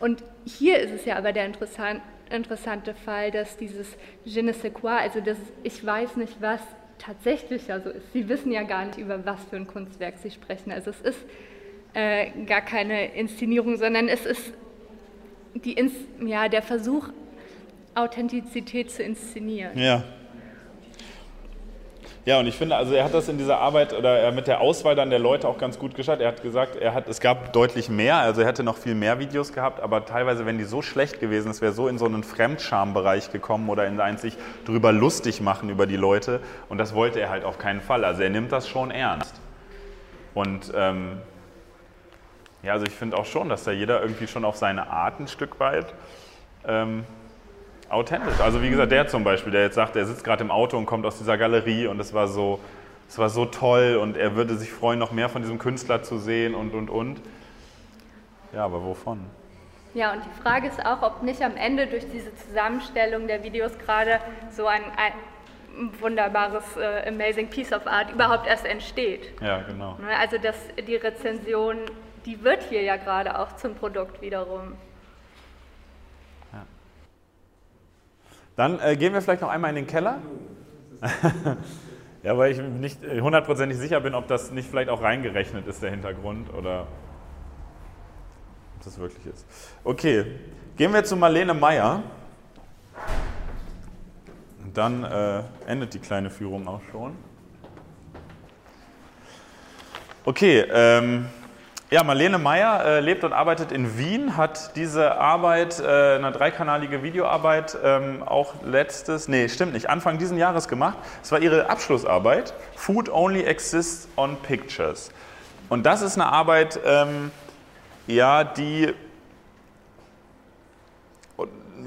Und 0.00 0.24
hier 0.46 0.78
ist 0.78 0.92
es 0.92 1.04
ja 1.04 1.16
aber 1.16 1.32
der 1.32 1.44
interessant, 1.44 2.00
interessante 2.30 2.94
Fall, 2.94 3.30
dass 3.30 3.56
dieses 3.56 3.96
je 4.24 4.42
ne 4.42 4.54
sais 4.54 4.72
quoi, 4.72 4.96
also 4.96 5.20
das 5.20 5.36
ich 5.62 5.84
weiß 5.84 6.16
nicht 6.16 6.40
was, 6.40 6.60
tatsächlich 6.98 7.66
ja 7.68 7.80
so 7.80 7.90
ist. 7.90 8.12
Sie 8.12 8.28
wissen 8.28 8.52
ja 8.52 8.62
gar 8.62 8.84
nicht, 8.86 8.98
über 8.98 9.24
was 9.26 9.44
für 9.44 9.56
ein 9.56 9.66
Kunstwerk 9.66 10.18
Sie 10.18 10.30
sprechen. 10.30 10.72
Also 10.72 10.90
es 10.90 11.00
ist 11.00 11.18
äh, 11.94 12.30
gar 12.46 12.60
keine 12.60 13.14
Inszenierung, 13.14 13.76
sondern 13.76 14.08
es 14.08 14.24
ist 14.26 14.52
die, 15.54 15.76
ja, 16.24 16.48
der 16.48 16.62
Versuch, 16.62 17.08
Authentizität 17.94 18.90
zu 18.90 19.02
inszenieren. 19.02 19.76
Ja. 19.76 20.04
Ja, 22.26 22.38
und 22.38 22.46
ich 22.46 22.54
finde, 22.54 22.76
also 22.76 22.92
er 22.92 23.04
hat 23.04 23.14
das 23.14 23.30
in 23.30 23.38
dieser 23.38 23.58
Arbeit 23.58 23.94
oder 23.94 24.30
mit 24.32 24.46
der 24.46 24.60
Auswahl 24.60 24.94
dann 24.94 25.08
der 25.08 25.18
Leute 25.18 25.48
auch 25.48 25.56
ganz 25.56 25.78
gut 25.78 25.94
geschafft. 25.94 26.20
Er 26.20 26.28
hat 26.28 26.42
gesagt, 26.42 26.76
er 26.76 26.92
hat, 26.92 27.08
es 27.08 27.18
gab 27.18 27.54
deutlich 27.54 27.88
mehr, 27.88 28.16
also 28.16 28.42
er 28.42 28.46
hätte 28.46 28.62
noch 28.62 28.76
viel 28.76 28.94
mehr 28.94 29.18
Videos 29.18 29.54
gehabt, 29.54 29.80
aber 29.80 30.04
teilweise, 30.04 30.44
wenn 30.44 30.58
die 30.58 30.64
so 30.64 30.82
schlecht 30.82 31.18
gewesen, 31.18 31.50
es 31.50 31.62
wäre 31.62 31.72
so 31.72 31.88
in 31.88 31.96
so 31.96 32.04
einen 32.04 32.22
Fremdschambereich 32.22 33.32
gekommen 33.32 33.70
oder 33.70 33.86
in 33.86 33.98
ein 34.00 34.18
sich 34.18 34.36
drüber 34.66 34.92
lustig 34.92 35.40
machen 35.40 35.70
über 35.70 35.86
die 35.86 35.96
Leute. 35.96 36.40
Und 36.68 36.76
das 36.76 36.94
wollte 36.94 37.20
er 37.20 37.30
halt 37.30 37.44
auf 37.44 37.56
keinen 37.56 37.80
Fall. 37.80 38.04
Also 38.04 38.22
er 38.22 38.30
nimmt 38.30 38.52
das 38.52 38.68
schon 38.68 38.90
ernst. 38.90 39.40
Und 40.34 40.72
ähm, 40.76 41.22
ja, 42.62 42.74
also 42.74 42.84
ich 42.84 42.92
finde 42.92 43.16
auch 43.16 43.24
schon, 43.24 43.48
dass 43.48 43.64
da 43.64 43.70
jeder 43.70 44.02
irgendwie 44.02 44.26
schon 44.26 44.44
auf 44.44 44.56
seine 44.56 44.90
Art 44.90 45.20
ein 45.20 45.26
Stück 45.26 45.58
weit 45.58 45.94
ähm, 46.66 47.04
authentisch. 47.90 48.40
Also 48.40 48.62
wie 48.62 48.70
gesagt, 48.70 48.92
der 48.92 49.08
zum 49.08 49.24
Beispiel, 49.24 49.52
der 49.52 49.62
jetzt 49.62 49.74
sagt, 49.74 49.96
er 49.96 50.06
sitzt 50.06 50.24
gerade 50.24 50.42
im 50.42 50.50
Auto 50.50 50.78
und 50.78 50.86
kommt 50.86 51.04
aus 51.04 51.18
dieser 51.18 51.36
Galerie 51.36 51.86
und 51.86 52.00
es 52.00 52.14
war 52.14 52.28
so, 52.28 52.60
es 53.08 53.18
war 53.18 53.28
so 53.28 53.44
toll 53.46 53.98
und 54.00 54.16
er 54.16 54.36
würde 54.36 54.54
sich 54.54 54.72
freuen, 54.72 54.98
noch 54.98 55.12
mehr 55.12 55.28
von 55.28 55.42
diesem 55.42 55.58
Künstler 55.58 56.02
zu 56.02 56.18
sehen 56.18 56.54
und 56.54 56.74
und 56.74 56.88
und. 56.88 57.20
Ja, 58.52 58.64
aber 58.64 58.82
wovon? 58.84 59.20
Ja, 59.94 60.12
und 60.12 60.22
die 60.24 60.42
Frage 60.42 60.68
ist 60.68 60.84
auch, 60.84 61.02
ob 61.02 61.22
nicht 61.22 61.42
am 61.42 61.56
Ende 61.56 61.86
durch 61.88 62.08
diese 62.10 62.34
Zusammenstellung 62.36 63.26
der 63.26 63.42
Videos 63.42 63.76
gerade 63.78 64.20
so 64.50 64.66
ein, 64.66 64.82
ein 64.96 65.12
wunderbares 66.00 66.76
äh, 66.76 67.08
Amazing 67.08 67.48
Piece 67.48 67.72
of 67.72 67.86
Art 67.86 68.12
überhaupt 68.12 68.46
erst 68.46 68.66
entsteht. 68.66 69.32
Ja, 69.40 69.62
genau. 69.62 69.96
Ne, 70.00 70.16
also 70.18 70.38
dass 70.38 70.56
die 70.86 70.96
Rezension, 70.96 71.78
die 72.24 72.42
wird 72.44 72.62
hier 72.64 72.82
ja 72.82 72.96
gerade 72.96 73.36
auch 73.38 73.56
zum 73.56 73.74
Produkt 73.74 74.20
wiederum. 74.22 74.74
Dann 78.60 78.78
äh, 78.80 78.94
gehen 78.94 79.14
wir 79.14 79.22
vielleicht 79.22 79.40
noch 79.40 79.48
einmal 79.48 79.70
in 79.70 79.76
den 79.76 79.86
Keller. 79.86 80.18
ja, 82.22 82.36
weil 82.36 82.52
ich 82.52 82.58
nicht 82.58 83.00
hundertprozentig 83.02 83.78
sicher 83.78 84.02
bin, 84.02 84.14
ob 84.14 84.28
das 84.28 84.50
nicht 84.50 84.68
vielleicht 84.68 84.90
auch 84.90 85.00
reingerechnet 85.00 85.66
ist, 85.66 85.82
der 85.82 85.88
Hintergrund, 85.88 86.52
oder 86.52 86.82
ob 88.76 88.84
das 88.84 88.98
wirklich 88.98 89.24
ist. 89.24 89.46
Okay, 89.82 90.26
gehen 90.76 90.92
wir 90.92 91.02
zu 91.04 91.16
Marlene 91.16 91.54
Meyer. 91.54 92.02
Dann 94.74 95.04
äh, 95.04 95.42
endet 95.66 95.94
die 95.94 95.98
kleine 95.98 96.28
Führung 96.28 96.68
auch 96.68 96.82
schon. 96.92 97.16
Okay, 100.26 100.66
ähm, 100.70 101.30
Ja, 101.92 102.04
Marlene 102.04 102.38
Meyer 102.38 102.84
äh, 102.84 103.00
lebt 103.00 103.24
und 103.24 103.32
arbeitet 103.32 103.72
in 103.72 103.98
Wien, 103.98 104.36
hat 104.36 104.76
diese 104.76 105.18
Arbeit, 105.18 105.80
äh, 105.80 106.14
eine 106.14 106.30
dreikanalige 106.30 107.02
Videoarbeit, 107.02 107.76
ähm, 107.82 108.22
auch 108.22 108.54
letztes, 108.64 109.26
nee, 109.26 109.48
stimmt 109.48 109.72
nicht, 109.72 109.90
Anfang 109.90 110.16
diesen 110.16 110.38
Jahres 110.38 110.68
gemacht. 110.68 110.98
Es 111.20 111.32
war 111.32 111.40
ihre 111.40 111.68
Abschlussarbeit, 111.68 112.54
Food 112.76 113.08
Only 113.08 113.42
Exists 113.42 114.08
on 114.14 114.36
Pictures. 114.36 115.10
Und 115.68 115.84
das 115.84 116.02
ist 116.02 116.16
eine 116.16 116.30
Arbeit, 116.30 116.78
ähm, 116.86 117.32
ja, 118.06 118.44
die, 118.44 118.94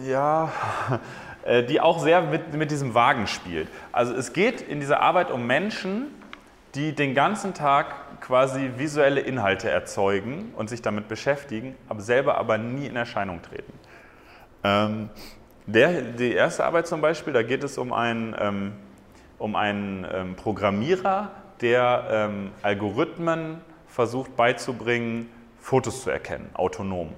ja, 0.05 0.51
äh, 1.45 1.63
die 1.63 1.79
auch 1.79 1.99
sehr 1.99 2.23
mit, 2.23 2.53
mit 2.53 2.71
diesem 2.71 2.93
Wagen 2.93 3.25
spielt. 3.25 3.69
Also 3.93 4.13
es 4.13 4.33
geht 4.33 4.59
in 4.59 4.81
dieser 4.81 4.99
Arbeit 4.99 5.31
um 5.31 5.47
Menschen, 5.47 6.07
die 6.75 6.93
den 6.93 7.13
ganzen 7.13 7.53
Tag 7.53 8.21
quasi 8.21 8.71
visuelle 8.77 9.21
Inhalte 9.21 9.69
erzeugen 9.69 10.53
und 10.55 10.69
sich 10.69 10.81
damit 10.81 11.07
beschäftigen, 11.07 11.75
aber 11.87 12.01
selber 12.01 12.37
aber 12.37 12.57
nie 12.57 12.87
in 12.87 12.95
Erscheinung 12.95 13.41
treten. 13.41 13.73
Ähm, 14.63 15.09
der, 15.65 16.01
die 16.01 16.33
erste 16.33 16.65
Arbeit 16.65 16.87
zum 16.87 17.01
Beispiel, 17.01 17.33
da 17.33 17.43
geht 17.43 17.63
es 17.63 17.77
um 17.77 17.93
einen, 17.93 18.35
ähm, 18.39 18.73
um 19.37 19.55
einen 19.55 20.05
ähm, 20.11 20.35
Programmierer, 20.35 21.31
der 21.61 22.07
ähm, 22.09 22.51
Algorithmen 22.61 23.61
versucht 23.87 24.35
beizubringen, 24.35 25.29
Fotos 25.59 26.03
zu 26.03 26.09
erkennen, 26.09 26.49
autonom. 26.55 27.13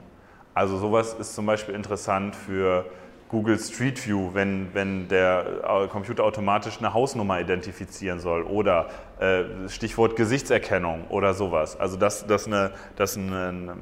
Also 0.54 0.78
sowas 0.78 1.14
ist 1.14 1.34
zum 1.34 1.46
Beispiel 1.46 1.74
interessant 1.74 2.36
für 2.36 2.86
Google 3.30 3.58
Street 3.58 4.06
View, 4.06 4.34
wenn, 4.34 4.74
wenn 4.74 5.08
der 5.08 5.64
äh, 5.64 5.88
Computer 5.88 6.24
automatisch 6.24 6.78
eine 6.78 6.94
Hausnummer 6.94 7.40
identifizieren 7.40 8.20
soll 8.20 8.44
oder 8.44 8.90
äh, 9.20 9.68
Stichwort 9.68 10.16
Gesichtserkennung 10.16 11.06
oder 11.10 11.34
sowas. 11.34 11.80
Also 11.80 11.98
dass, 11.98 12.28
dass, 12.28 12.46
eine, 12.46 12.72
dass 12.96 13.18
eine, 13.18 13.76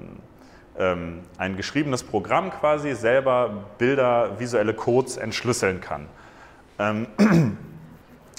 ähm, 0.80 1.20
ein 1.38 1.58
geschriebenes 1.58 2.04
Programm 2.04 2.52
quasi 2.52 2.96
selber 2.96 3.66
Bilder, 3.78 4.40
visuelle 4.40 4.74
Codes 4.74 5.18
entschlüsseln 5.18 5.82
kann. 5.82 6.08
Ähm, 6.80 7.08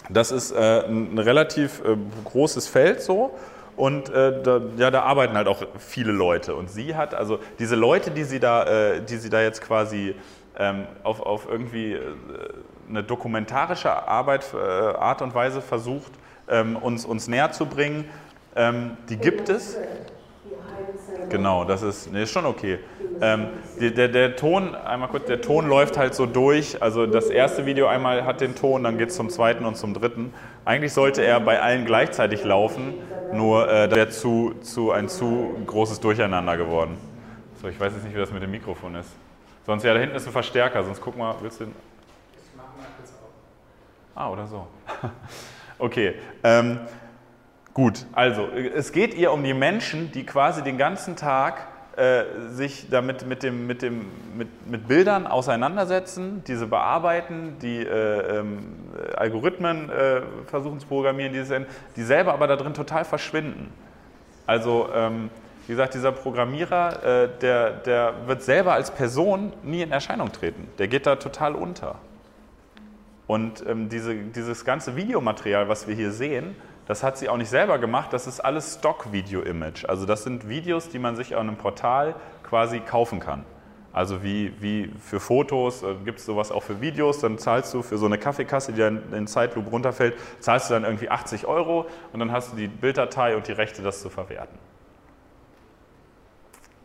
das 0.08 0.32
ist 0.32 0.52
äh, 0.52 0.86
ein 0.86 1.18
relativ 1.18 1.82
äh, 1.84 1.96
großes 2.24 2.66
Feld 2.66 3.02
so. 3.02 3.36
Und 3.76 4.08
äh, 4.08 4.40
da, 4.42 4.60
ja, 4.76 4.90
da 4.90 5.02
arbeiten 5.02 5.34
halt 5.34 5.48
auch 5.48 5.62
viele 5.78 6.12
Leute. 6.12 6.54
Und 6.54 6.70
sie 6.70 6.94
hat, 6.94 7.12
also 7.12 7.40
diese 7.58 7.74
Leute, 7.74 8.12
die 8.12 8.22
sie 8.22 8.38
da, 8.38 8.64
äh, 8.64 9.02
die 9.02 9.16
sie 9.16 9.30
da 9.30 9.42
jetzt 9.42 9.62
quasi 9.62 10.14
auf, 11.02 11.20
auf 11.20 11.48
irgendwie 11.50 11.94
äh, 11.94 12.00
eine 12.88 13.02
dokumentarische 13.02 13.90
Arbeit, 13.90 14.46
äh, 14.54 14.58
Art 14.58 15.22
und 15.22 15.34
Weise 15.34 15.60
versucht, 15.60 16.12
ähm, 16.48 16.76
uns, 16.76 17.04
uns 17.04 17.28
näher 17.28 17.52
zu 17.52 17.66
bringen. 17.66 18.04
Ähm, 18.56 18.96
die 19.08 19.16
gibt 19.16 19.48
es. 19.48 19.76
Genau, 21.28 21.64
das 21.64 21.82
ist, 21.82 22.12
nee, 22.12 22.22
ist 22.22 22.32
schon 22.32 22.46
okay. 22.46 22.78
Ähm, 23.20 23.48
der, 23.80 23.90
der, 23.90 24.08
der, 24.08 24.36
Ton, 24.36 24.74
einmal 24.74 25.08
kurz, 25.08 25.26
der 25.26 25.40
Ton 25.40 25.68
läuft 25.68 25.96
halt 25.96 26.14
so 26.14 26.26
durch. 26.26 26.80
Also 26.82 27.06
das 27.06 27.30
erste 27.30 27.66
Video 27.66 27.86
einmal 27.86 28.24
hat 28.24 28.40
den 28.40 28.54
Ton, 28.54 28.84
dann 28.84 28.98
geht 28.98 29.08
es 29.08 29.16
zum 29.16 29.30
zweiten 29.30 29.64
und 29.64 29.76
zum 29.76 29.94
dritten. 29.94 30.32
Eigentlich 30.64 30.92
sollte 30.92 31.24
er 31.24 31.40
bei 31.40 31.60
allen 31.60 31.86
gleichzeitig 31.86 32.44
laufen, 32.44 32.94
nur 33.32 33.68
äh, 33.68 33.90
wäre 33.90 34.08
zu, 34.10 34.54
zu 34.60 34.90
ein 34.90 35.08
zu 35.08 35.54
großes 35.66 36.00
Durcheinander 36.00 36.56
geworden. 36.56 36.96
So, 37.60 37.68
ich 37.68 37.78
weiß 37.80 37.92
jetzt 37.94 38.04
nicht, 38.04 38.14
wie 38.14 38.20
das 38.20 38.32
mit 38.32 38.42
dem 38.42 38.50
Mikrofon 38.50 38.96
ist. 38.96 39.10
Sonst, 39.66 39.82
ja, 39.84 39.94
da 39.94 40.00
hinten 40.00 40.16
ist 40.16 40.26
ein 40.26 40.32
Verstärker, 40.32 40.84
sonst 40.84 41.00
guck 41.00 41.16
mal, 41.16 41.34
willst 41.40 41.60
du 41.60 41.64
den. 41.64 41.74
Ich 42.34 42.50
mach 42.56 42.64
mal 42.64 42.86
kurz 42.98 43.10
auf. 43.10 43.30
Ah, 44.14 44.30
oder 44.30 44.46
so. 44.46 44.66
okay. 45.78 46.16
Ähm, 46.42 46.80
gut, 47.72 48.04
also, 48.12 48.46
es 48.48 48.92
geht 48.92 49.14
ihr 49.14 49.32
um 49.32 49.42
die 49.42 49.54
Menschen, 49.54 50.12
die 50.12 50.26
quasi 50.26 50.62
den 50.62 50.76
ganzen 50.76 51.16
Tag 51.16 51.66
äh, 51.96 52.24
sich 52.50 52.90
damit 52.90 53.26
mit, 53.26 53.42
dem, 53.42 53.66
mit, 53.66 53.80
dem, 53.80 54.06
mit, 54.36 54.48
mit 54.66 54.86
Bildern 54.86 55.26
auseinandersetzen, 55.26 56.44
diese 56.46 56.66
bearbeiten, 56.66 57.56
die 57.62 57.78
äh, 57.78 58.40
ähm, 58.40 58.74
Algorithmen 59.16 59.88
äh, 59.88 60.22
versuchen 60.46 60.78
zu 60.78 60.86
programmieren, 60.88 61.32
die, 61.32 61.42
die 61.96 62.02
selber 62.02 62.34
aber 62.34 62.48
da 62.48 62.56
drin 62.56 62.74
total 62.74 63.06
verschwinden. 63.06 63.72
Also, 64.46 64.90
ähm, 64.94 65.30
wie 65.66 65.72
gesagt, 65.72 65.94
dieser 65.94 66.12
Programmierer, 66.12 67.24
äh, 67.24 67.28
der, 67.40 67.70
der 67.70 68.14
wird 68.26 68.42
selber 68.42 68.74
als 68.74 68.90
Person 68.90 69.52
nie 69.62 69.82
in 69.82 69.92
Erscheinung 69.92 70.30
treten. 70.30 70.68
Der 70.78 70.88
geht 70.88 71.06
da 71.06 71.16
total 71.16 71.54
unter. 71.54 71.96
Und 73.26 73.64
ähm, 73.66 73.88
diese, 73.88 74.14
dieses 74.14 74.64
ganze 74.64 74.96
Videomaterial, 74.96 75.68
was 75.68 75.88
wir 75.88 75.94
hier 75.94 76.12
sehen, 76.12 76.54
das 76.86 77.02
hat 77.02 77.16
sie 77.16 77.30
auch 77.30 77.38
nicht 77.38 77.48
selber 77.48 77.78
gemacht, 77.78 78.12
das 78.12 78.26
ist 78.26 78.40
alles 78.40 78.74
Stock-Video-Image. 78.74 79.86
Also 79.86 80.04
das 80.04 80.24
sind 80.24 80.48
Videos, 80.48 80.90
die 80.90 80.98
man 80.98 81.16
sich 81.16 81.34
auf 81.34 81.40
einem 81.40 81.56
Portal 81.56 82.14
quasi 82.42 82.80
kaufen 82.80 83.20
kann. 83.20 83.44
Also 83.94 84.22
wie, 84.22 84.52
wie 84.60 84.90
für 84.98 85.20
Fotos, 85.20 85.82
äh, 85.82 85.94
gibt 86.04 86.18
es 86.18 86.26
sowas 86.26 86.50
auch 86.52 86.64
für 86.64 86.80
Videos, 86.80 87.20
dann 87.20 87.38
zahlst 87.38 87.72
du 87.72 87.82
für 87.82 87.96
so 87.96 88.06
eine 88.06 88.18
Kaffeekasse, 88.18 88.72
die 88.72 88.80
dann 88.80 89.12
in 89.14 89.26
Zeitloop 89.26 89.70
runterfällt, 89.72 90.14
zahlst 90.40 90.68
du 90.68 90.74
dann 90.74 90.84
irgendwie 90.84 91.08
80 91.08 91.46
Euro 91.46 91.86
und 92.12 92.20
dann 92.20 92.32
hast 92.32 92.52
du 92.52 92.56
die 92.56 92.66
Bilddatei 92.66 93.36
und 93.36 93.46
die 93.46 93.52
Rechte, 93.52 93.82
das 93.82 94.02
zu 94.02 94.10
verwerten. 94.10 94.58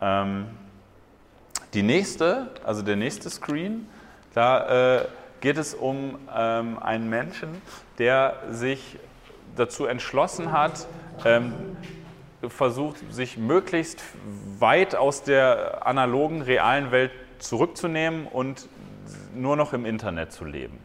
Ähm, 0.01 0.47
die 1.73 1.83
nächste, 1.83 2.47
also 2.63 2.81
der 2.81 2.95
nächste 2.95 3.29
Screen, 3.29 3.87
da 4.33 4.97
äh, 4.97 5.05
geht 5.41 5.57
es 5.57 5.73
um 5.73 6.17
ähm, 6.35 6.79
einen 6.79 7.09
Menschen, 7.09 7.61
der 7.97 8.35
sich 8.51 8.97
dazu 9.55 9.85
entschlossen 9.85 10.51
hat, 10.51 10.87
ähm, 11.25 11.53
versucht, 12.47 12.97
sich 13.11 13.37
möglichst 13.37 14.01
weit 14.59 14.95
aus 14.95 15.23
der 15.23 15.85
analogen, 15.85 16.41
realen 16.41 16.91
Welt 16.91 17.11
zurückzunehmen 17.39 18.27
und 18.27 18.67
nur 19.35 19.55
noch 19.55 19.73
im 19.73 19.85
Internet 19.85 20.31
zu 20.31 20.45
leben. 20.45 20.77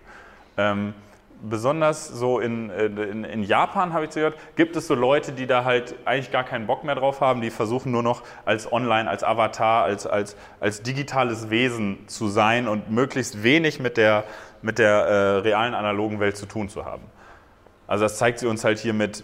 Besonders 1.47 2.09
so 2.09 2.41
in, 2.41 2.71
in, 2.71 3.25
in 3.25 3.43
Japan, 3.43 3.93
habe 3.93 4.05
ich 4.07 4.11
gehört, 4.11 4.39
gibt 4.57 4.77
es 4.77 4.87
so 4.87 4.95
Leute, 4.95 5.33
die 5.33 5.47
da 5.47 5.65
halt 5.65 5.95
eigentlich 6.05 6.31
gar 6.31 6.45
keinen 6.45 6.67
Bock 6.67 6.85
mehr 6.85 6.95
drauf 6.95 7.21
haben, 7.21 7.41
die 7.41 7.51
versuchen 7.51 7.93
nur 7.93 8.03
noch 8.03 8.23
als 8.45 8.73
Online, 8.73 9.11
als 9.11 9.23
Avatar, 9.23 9.85
als, 9.85 10.07
als, 10.07 10.37
als 10.61 10.83
digitales 10.83 11.51
Wesen 11.51 12.09
zu 12.09 12.29
sein 12.29 12.67
und 12.67 12.91
möglichst 12.91 13.43
wenig 13.43 13.79
mit 13.79 13.97
der, 13.97 14.25
mit 14.63 14.79
der 14.79 14.91
äh, 14.91 15.37
realen 15.39 15.75
analogen 15.75 16.19
Welt 16.19 16.37
zu 16.37 16.47
tun 16.47 16.69
zu 16.69 16.85
haben. 16.85 17.03
Also 17.87 18.05
das 18.05 18.17
zeigt 18.17 18.39
sie 18.39 18.47
uns 18.47 18.65
halt 18.65 18.79
hier 18.79 18.95
mit 18.95 19.23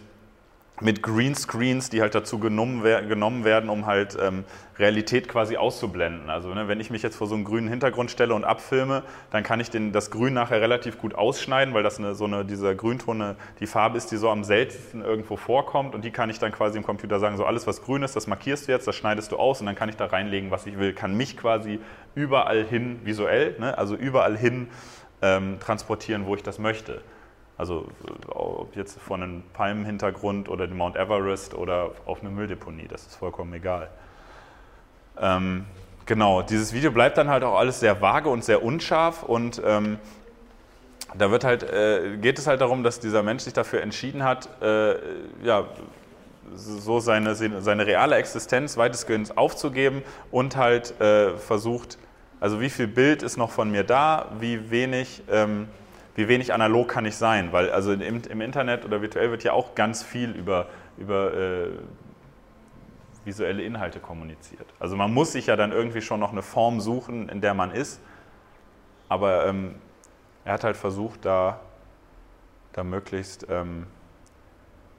mit 0.80 1.02
Greenscreens, 1.02 1.90
die 1.90 2.00
halt 2.00 2.14
dazu 2.14 2.38
genommen, 2.38 2.82
genommen 2.82 3.44
werden, 3.44 3.68
um 3.70 3.86
halt 3.86 4.16
ähm, 4.20 4.44
Realität 4.78 5.28
quasi 5.28 5.56
auszublenden. 5.56 6.30
Also 6.30 6.54
ne, 6.54 6.68
wenn 6.68 6.80
ich 6.80 6.90
mich 6.90 7.02
jetzt 7.02 7.16
vor 7.16 7.26
so 7.26 7.34
einen 7.34 7.44
grünen 7.44 7.68
Hintergrund 7.68 8.10
stelle 8.10 8.34
und 8.34 8.44
abfilme, 8.44 9.02
dann 9.30 9.42
kann 9.42 9.60
ich 9.60 9.70
den, 9.70 9.92
das 9.92 10.10
Grün 10.10 10.32
nachher 10.32 10.60
relativ 10.60 10.98
gut 10.98 11.14
ausschneiden, 11.14 11.74
weil 11.74 11.82
das 11.82 11.98
eine, 11.98 12.14
so 12.14 12.24
eine, 12.24 12.44
dieser 12.44 12.74
Grünton 12.74 13.36
die 13.60 13.66
Farbe 13.66 13.98
ist, 13.98 14.10
die 14.10 14.16
so 14.16 14.30
am 14.30 14.42
seltensten 14.42 15.02
irgendwo 15.02 15.36
vorkommt 15.36 15.94
und 15.94 16.04
die 16.04 16.10
kann 16.10 16.30
ich 16.30 16.38
dann 16.38 16.52
quasi 16.52 16.78
im 16.78 16.84
Computer 16.84 17.20
sagen, 17.20 17.36
so 17.36 17.44
alles 17.44 17.66
was 17.66 17.82
grün 17.82 18.02
ist, 18.02 18.16
das 18.16 18.26
markierst 18.26 18.68
du 18.68 18.72
jetzt, 18.72 18.88
das 18.88 18.96
schneidest 18.96 19.32
du 19.32 19.36
aus 19.36 19.60
und 19.60 19.66
dann 19.66 19.74
kann 19.74 19.88
ich 19.88 19.96
da 19.96 20.06
reinlegen, 20.06 20.50
was 20.50 20.66
ich 20.66 20.78
will, 20.78 20.94
kann 20.94 21.16
mich 21.16 21.36
quasi 21.36 21.78
überall 22.14 22.64
hin 22.64 23.00
visuell, 23.04 23.56
ne, 23.58 23.76
also 23.76 23.94
überall 23.94 24.36
hin 24.36 24.68
ähm, 25.22 25.58
transportieren, 25.60 26.26
wo 26.26 26.34
ich 26.34 26.42
das 26.42 26.58
möchte. 26.58 27.02
Also 27.61 27.85
ob 28.29 28.75
jetzt 28.75 28.99
von 28.99 29.23
einem 29.23 29.42
Palmenhintergrund 29.53 30.49
oder 30.49 30.66
dem 30.66 30.79
Mount 30.79 30.96
Everest 30.96 31.53
oder 31.53 31.90
auf 32.07 32.23
eine 32.23 32.31
Mülldeponie, 32.31 32.88
das 32.88 33.03
ist 33.03 33.16
vollkommen 33.16 33.53
egal. 33.53 33.90
Ähm, 35.20 35.66
genau, 36.07 36.40
dieses 36.40 36.73
Video 36.73 36.90
bleibt 36.90 37.18
dann 37.18 37.29
halt 37.29 37.44
auch 37.44 37.59
alles 37.59 37.81
sehr 37.81 38.01
vage 38.01 38.31
und 38.31 38.42
sehr 38.42 38.64
unscharf 38.64 39.25
und 39.25 39.61
ähm, 39.62 39.99
da 41.18 41.31
wird 41.31 41.44
halt, 41.44 41.62
äh, 41.62 42.16
geht 42.16 42.38
es 42.38 42.46
halt 42.46 42.62
darum, 42.62 42.83
dass 42.83 42.99
dieser 42.99 43.23
Mensch 43.23 43.42
sich 43.42 43.53
dafür 43.53 43.83
entschieden 43.83 44.25
hat, 44.25 44.49
äh, 44.62 44.94
ja, 45.42 45.64
so 46.55 46.99
seine, 46.99 47.35
seine 47.35 47.87
reale 47.87 48.16
Existenz 48.16 48.79
weitestgehend 48.79 49.37
aufzugeben 49.37 50.03
und 50.31 50.57
halt 50.57 50.99
äh, 50.99 51.37
versucht, 51.37 51.99
also 52.40 52.59
wie 52.62 52.70
viel 52.70 52.87
Bild 52.87 53.23
ist 53.23 53.37
noch 53.37 53.51
von 53.51 53.70
mir 53.70 53.85
da, 53.85 54.31
wie 54.40 54.70
wenig 54.70 55.23
ähm, 55.31 55.68
wie 56.14 56.29
wenig 56.29 56.53
analog 56.53 56.88
kann 56.88 57.05
ich 57.07 57.16
sein? 57.16 57.53
Weil 57.53 57.70
also 57.70 57.92
im, 57.92 58.23
im 58.23 58.40
Internet 58.40 58.85
oder 58.85 59.01
virtuell 59.03 59.31
wird 59.31 59.44
ja 59.44 59.53
auch 59.53 59.75
ganz 59.75 60.03
viel 60.03 60.31
über, 60.33 60.66
über 60.99 61.35
äh, 61.35 61.68
visuelle 63.25 63.62
Inhalte 63.62 64.01
kommuniziert. 64.01 64.66
Also 64.79 64.96
man 64.96 65.12
muss 65.12 65.33
sich 65.33 65.46
ja 65.46 65.57
dann 65.57 65.73
irgendwie 65.73 66.01
schon 66.01 66.20
noch 66.20 66.33
eine 66.33 66.42
Form 66.42 66.81
suchen, 66.81 67.29
in 67.29 67.40
der 67.40 67.55
man 67.55 67.70
ist. 67.70 68.01
Aber 69.09 69.46
ähm, 69.46 69.75
er 70.44 70.55
hat 70.55 70.64
halt 70.64 70.77
versucht, 70.77 71.25
da, 71.25 71.61
da 72.73 72.85
möglichst 72.85 73.46
ähm, 73.51 73.87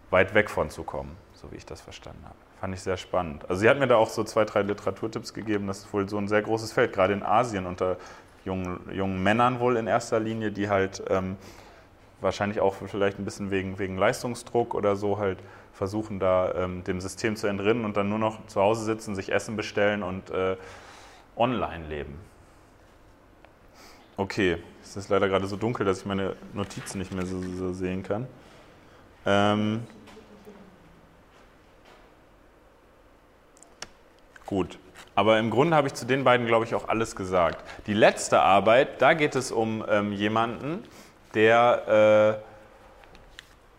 weit 0.10 0.34
weg 0.34 0.50
von 0.50 0.69
zu 0.69 0.84
kommen, 0.84 1.15
so 1.34 1.52
wie 1.52 1.56
ich 1.56 1.65
das 1.65 1.82
verstanden 1.82 2.24
habe. 2.26 2.36
Fand 2.60 2.76
ich 2.76 2.82
sehr 2.82 2.97
spannend. 2.97 3.50
Also 3.50 3.62
sie 3.62 3.69
hat 3.69 3.80
mir 3.80 3.88
da 3.88 3.95
auch 3.95 4.10
so 4.10 4.24
zwei, 4.24 4.45
drei 4.45 4.62
Literaturtipps 4.62 5.34
gegeben. 5.34 5.65
Das 5.65 5.80
ist 5.80 5.93
wohl 5.93 6.08
so 6.08 6.17
ein 6.17 6.28
sehr 6.28 6.43
großes 6.43 6.74
Feld, 6.74 6.93
gerade 6.93 7.13
in 7.13 7.24
Asien 7.24 7.65
unter 7.65 7.97
jungen, 8.45 8.80
jungen 8.93 9.21
Männern 9.21 9.60
wohl 9.60 9.77
in 9.77 9.88
erster 9.88 10.19
Linie, 10.19 10.51
die 10.51 10.69
halt 10.69 11.04
ähm, 11.10 11.38
wahrscheinlich 12.21 12.60
auch 12.60 12.75
vielleicht 12.88 13.19
ein 13.19 13.25
bisschen 13.25 13.51
wegen, 13.51 13.80
wegen 13.80 13.97
Leistungsdruck 13.97 14.73
oder 14.75 14.95
so 14.95 15.17
halt 15.17 15.39
versuchen 15.73 16.19
da 16.19 16.54
ähm, 16.54 16.84
dem 16.84 17.01
System 17.01 17.36
zu 17.36 17.47
entrinnen 17.47 17.86
und 17.86 17.97
dann 17.97 18.10
nur 18.10 18.19
noch 18.19 18.45
zu 18.47 18.62
Hause 18.62 18.84
sitzen, 18.84 19.15
sich 19.15 19.32
Essen 19.32 19.56
bestellen 19.56 20.04
und 20.04 20.30
äh, 20.30 20.56
online 21.36 21.88
leben. 21.88 22.19
Okay, 24.17 24.58
es 24.84 24.97
ist 24.97 25.10
leider 25.10 25.27
gerade 25.27 25.47
so 25.47 25.56
dunkel, 25.56 25.86
dass 25.86 25.99
ich 25.99 26.06
meine 26.06 26.36
Notizen 26.54 26.99
nicht 26.99 27.12
mehr 27.12 27.25
so, 27.25 27.41
so 27.41 27.73
sehen 27.73 28.04
kann. 28.04 28.27
Ähm, 29.25 29.84
gut. 34.45 34.77
Aber 35.15 35.39
im 35.39 35.50
Grunde 35.50 35.76
habe 35.76 35.88
ich 35.88 35.93
zu 35.93 36.06
den 36.06 36.24
beiden, 36.24 36.47
glaube 36.47 36.65
ich, 36.65 36.74
auch 36.74 36.88
alles 36.88 37.15
gesagt. 37.15 37.63
Die 37.88 37.93
letzte 37.93 38.41
Arbeit, 38.41 39.02
da 39.02 39.13
geht 39.13 39.36
es 39.36 39.52
um 39.52 39.84
ähm, 39.89 40.13
jemanden, 40.13 40.84
der 41.34 42.39
äh, 42.43 42.50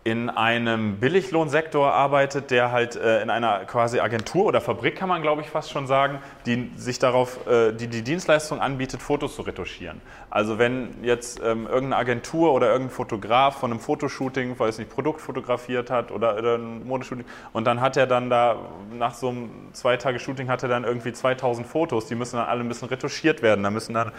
in 0.05 0.31
einem 0.31 0.97
Billiglohnsektor 0.99 1.93
arbeitet, 1.93 2.51
der 2.51 2.73
halt 2.73 2.97
äh, 2.97 3.23
in 3.23 3.31
einer 3.31 3.61
quasi 3.67 4.01
Agentur 4.01 4.47
oder 4.47 4.61
Fabrik, 4.61 4.97
kann 4.97 5.09
man 5.09 5.23
glaube 5.23 5.43
ich 5.43 5.49
fast 5.49 5.71
schon 5.71 5.87
sagen, 5.87 6.19
die 6.45 6.73
sich 6.77 6.99
darauf, 6.99 7.47
äh, 7.47 7.73
die 7.73 7.87
die 7.87 8.03
Dienstleistung 8.03 8.61
anbietet, 8.61 9.01
Fotos 9.01 9.37
zu 9.37 9.43
retuschieren. 9.43 10.01
Also 10.29 10.59
wenn 10.59 11.05
jetzt 11.05 11.41
ähm, 11.41 11.67
irgendeine 11.67 11.97
Agentur 11.99 12.53
oder 12.53 12.73
irgendein 12.73 12.95
Fotograf 12.95 13.61
von 13.61 13.71
einem 13.71 13.79
Fotoshooting, 13.79 14.59
weiß 14.59 14.79
nicht, 14.79 14.91
Produkt 14.91 15.21
fotografiert 15.21 15.89
hat 15.89 16.11
oder, 16.11 16.37
oder 16.37 16.59
ein 16.59 16.85
Modeshooting 16.85 17.27
und 17.53 17.65
dann 17.65 17.81
hat 17.81 17.97
er 17.97 18.09
dann 18.09 18.29
da, 18.29 18.57
nach 18.93 19.15
so 19.15 19.29
einem 19.29 19.51
zwei 19.73 19.97
Tage 19.97 20.19
Shooting 20.19 20.49
hat 20.49 20.65
er 20.65 20.69
dann 20.69 20.83
irgendwie 20.83 21.13
2000 21.13 21.65
Fotos, 21.65 22.07
die 22.07 22.17
müssen 22.17 22.37
dann 22.37 22.47
alle 22.47 22.63
ein 22.63 22.69
bisschen 22.69 22.89
retuschiert 22.89 23.41
werden, 23.41 23.63
da 23.63 23.71
müssen 23.71 23.95
dann, 23.95 24.11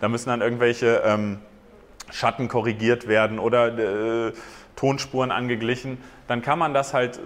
da 0.00 0.08
müssen 0.08 0.28
dann 0.28 0.40
irgendwelche 0.40 1.02
ähm, 1.04 1.38
Schatten 2.12 2.48
korrigiert 2.48 3.08
werden 3.08 3.38
oder 3.38 4.28
äh, 4.28 4.32
Tonspuren 4.76 5.30
angeglichen, 5.30 5.98
dann 6.28 6.42
kann 6.42 6.58
man 6.58 6.74
das 6.74 6.94
halt 6.94 7.20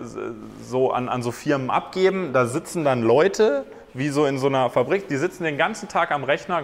so 0.62 0.90
an, 0.92 1.08
an 1.08 1.22
so 1.22 1.30
Firmen 1.32 1.70
abgeben. 1.70 2.32
Da 2.32 2.46
sitzen 2.46 2.84
dann 2.84 3.02
Leute, 3.02 3.64
wie 3.94 4.08
so 4.08 4.26
in 4.26 4.38
so 4.38 4.46
einer 4.46 4.68
Fabrik, 4.70 5.08
die 5.08 5.16
sitzen 5.16 5.44
den 5.44 5.56
ganzen 5.56 5.88
Tag 5.88 6.10
am 6.10 6.24
Rechner 6.24 6.62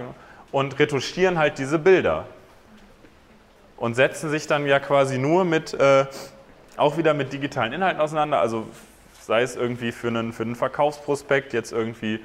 und 0.51 0.79
retuschieren 0.79 1.39
halt 1.39 1.59
diese 1.59 1.79
Bilder. 1.79 2.27
Und 3.77 3.95
setzen 3.95 4.31
sich 4.31 4.47
dann 4.47 4.67
ja 4.67 4.79
quasi 4.79 5.19
nur 5.19 5.45
mit, 5.45 5.75
äh, 5.75 6.07
auch 6.77 6.97
wieder 6.97 7.15
mit 7.15 7.33
digitalen 7.33 7.73
Inhalten 7.73 8.01
auseinander. 8.01 8.39
Also 8.39 8.67
sei 9.21 9.43
es 9.43 9.57
irgendwie 9.57 9.93
für 9.93 10.09
einen, 10.09 10.33
für 10.33 10.43
einen 10.43 10.57
Verkaufsprospekt, 10.57 11.53
jetzt 11.53 11.73
irgendwie, 11.73 12.21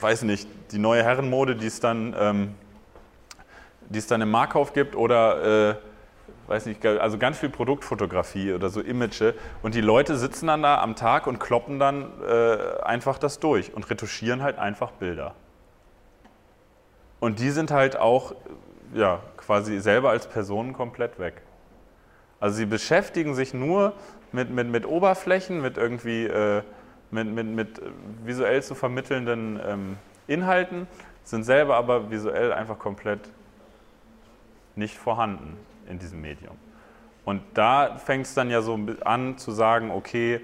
weiß 0.00 0.22
nicht, 0.22 0.48
die 0.72 0.78
neue 0.78 1.04
Herrenmode, 1.04 1.54
die 1.54 1.66
es 1.66 1.80
dann, 1.80 2.14
ähm, 2.18 2.54
die 3.88 3.98
es 3.98 4.06
dann 4.06 4.20
im 4.20 4.30
Markauf 4.30 4.72
gibt 4.72 4.96
oder 4.96 5.70
äh, 5.70 5.74
weiß 6.50 6.66
nicht, 6.66 6.84
also 6.84 7.16
ganz 7.16 7.38
viel 7.38 7.48
Produktfotografie 7.48 8.52
oder 8.52 8.70
so 8.70 8.80
Image. 8.80 9.22
Und 9.62 9.76
die 9.76 9.80
Leute 9.80 10.16
sitzen 10.16 10.48
dann 10.48 10.62
da 10.62 10.80
am 10.80 10.96
Tag 10.96 11.28
und 11.28 11.38
kloppen 11.38 11.78
dann 11.78 12.10
äh, 12.28 12.82
einfach 12.82 13.18
das 13.18 13.38
durch 13.38 13.72
und 13.72 13.88
retuschieren 13.88 14.42
halt 14.42 14.58
einfach 14.58 14.90
Bilder. 14.90 15.34
Und 17.20 17.38
die 17.38 17.50
sind 17.50 17.70
halt 17.70 17.96
auch 17.96 18.34
ja, 18.92 19.20
quasi 19.36 19.78
selber 19.78 20.10
als 20.10 20.26
Personen 20.26 20.72
komplett 20.72 21.20
weg. 21.20 21.40
Also 22.40 22.56
sie 22.56 22.66
beschäftigen 22.66 23.36
sich 23.36 23.54
nur 23.54 23.92
mit, 24.32 24.50
mit, 24.50 24.66
mit 24.66 24.86
Oberflächen, 24.86 25.60
mit 25.60 25.78
irgendwie 25.78 26.24
äh, 26.24 26.62
mit, 27.12 27.28
mit, 27.28 27.46
mit 27.46 27.82
visuell 28.24 28.60
zu 28.60 28.74
vermittelnden 28.74 29.60
ähm, 29.64 29.98
Inhalten, 30.26 30.88
sind 31.22 31.44
selber 31.44 31.76
aber 31.76 32.10
visuell 32.10 32.52
einfach 32.52 32.78
komplett 32.78 33.20
nicht 34.74 34.98
vorhanden 34.98 35.56
in 35.90 35.98
diesem 35.98 36.20
Medium. 36.20 36.56
Und 37.24 37.42
da 37.54 37.98
fängt 37.98 38.26
es 38.26 38.34
dann 38.34 38.50
ja 38.50 38.62
so 38.62 38.78
an 39.04 39.36
zu 39.38 39.52
sagen, 39.52 39.90
okay, 39.90 40.40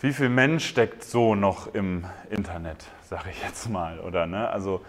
wie 0.00 0.12
viel 0.12 0.28
Mensch 0.28 0.66
steckt 0.66 1.02
so 1.02 1.34
noch 1.34 1.74
im 1.74 2.04
Internet, 2.30 2.86
sage 3.02 3.30
ich 3.30 3.42
jetzt 3.42 3.68
mal, 3.68 4.00
oder 4.00 4.26
ne? 4.26 4.48
Also 4.48 4.84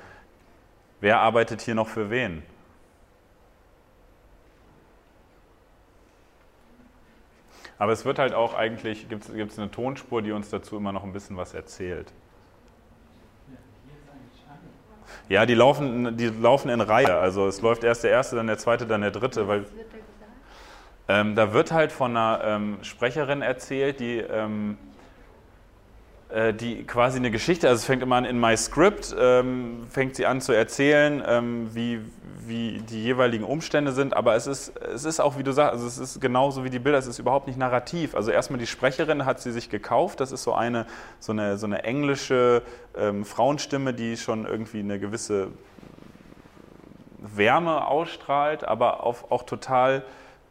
wer 0.99 1.19
arbeitet 1.19 1.61
hier 1.61 1.75
noch 1.75 1.87
für 1.87 2.09
wen? 2.09 2.43
Aber 7.77 7.91
es 7.91 8.05
wird 8.05 8.19
halt 8.19 8.33
auch 8.33 8.53
eigentlich, 8.53 9.09
gibt 9.09 9.29
es 9.29 9.59
eine 9.59 9.71
Tonspur, 9.71 10.21
die 10.21 10.31
uns 10.31 10.49
dazu 10.49 10.77
immer 10.77 10.91
noch 10.91 11.03
ein 11.03 11.11
bisschen 11.11 11.37
was 11.37 11.53
erzählt. 11.53 12.13
Ja, 15.27 15.45
die 15.45 15.55
laufen, 15.55 16.17
die 16.17 16.27
laufen 16.27 16.69
in 16.69 16.81
Reihe. 16.81 17.15
Also 17.15 17.47
es 17.47 17.61
läuft 17.61 17.83
erst 17.83 18.03
der 18.03 18.11
erste, 18.11 18.35
dann 18.35 18.47
der 18.47 18.57
zweite, 18.57 18.85
dann 18.85 19.01
der 19.01 19.11
dritte. 19.11 19.47
Weil, 19.47 19.65
ähm, 21.07 21.35
da 21.35 21.53
wird 21.53 21.71
halt 21.71 21.91
von 21.91 22.15
einer 22.15 22.41
ähm, 22.43 22.77
Sprecherin 22.83 23.41
erzählt, 23.41 23.99
die, 23.99 24.17
ähm, 24.17 24.77
äh, 24.77 24.94
die 26.53 26.83
quasi 26.83 27.17
eine 27.17 27.31
Geschichte, 27.31 27.67
also 27.67 27.79
es 27.79 27.85
fängt 27.85 28.01
immer 28.01 28.15
an 28.15 28.25
in 28.25 28.39
My 28.39 28.57
Script, 28.57 29.15
ähm, 29.17 29.85
fängt 29.89 30.15
sie 30.15 30.25
an 30.25 30.41
zu 30.41 30.53
erzählen, 30.53 31.23
ähm, 31.25 31.69
wie, 31.73 32.01
wie 32.47 32.79
die 32.79 33.03
jeweiligen 33.03 33.43
Umstände 33.43 33.91
sind, 33.91 34.15
aber 34.15 34.35
es 34.35 34.47
ist, 34.47 34.75
es 34.77 35.05
ist 35.05 35.19
auch, 35.19 35.37
wie 35.37 35.43
du 35.43 35.51
sagst, 35.51 35.73
also 35.73 35.87
es 35.87 35.97
ist 35.97 36.19
genauso 36.19 36.63
wie 36.63 36.69
die 36.69 36.79
Bilder, 36.79 36.97
es 36.97 37.07
ist 37.07 37.19
überhaupt 37.19 37.47
nicht 37.47 37.57
narrativ. 37.57 38.15
Also 38.15 38.31
erstmal 38.31 38.59
die 38.59 38.67
Sprecherin 38.67 39.25
hat 39.25 39.39
sie 39.39 39.51
sich 39.51 39.69
gekauft, 39.69 40.19
das 40.19 40.31
ist 40.31 40.43
so 40.43 40.53
eine, 40.53 40.87
so 41.19 41.31
eine, 41.31 41.57
so 41.57 41.67
eine 41.67 41.83
englische 41.83 42.63
ähm, 42.97 43.23
Frauenstimme, 43.23 43.93
die 43.93 44.17
schon 44.17 44.45
irgendwie 44.45 44.79
eine 44.79 44.99
gewisse 44.99 45.49
Wärme 47.19 47.87
ausstrahlt, 47.87 48.67
aber 48.67 49.03
auch, 49.03 49.31
auch 49.31 49.43
total 49.43 50.03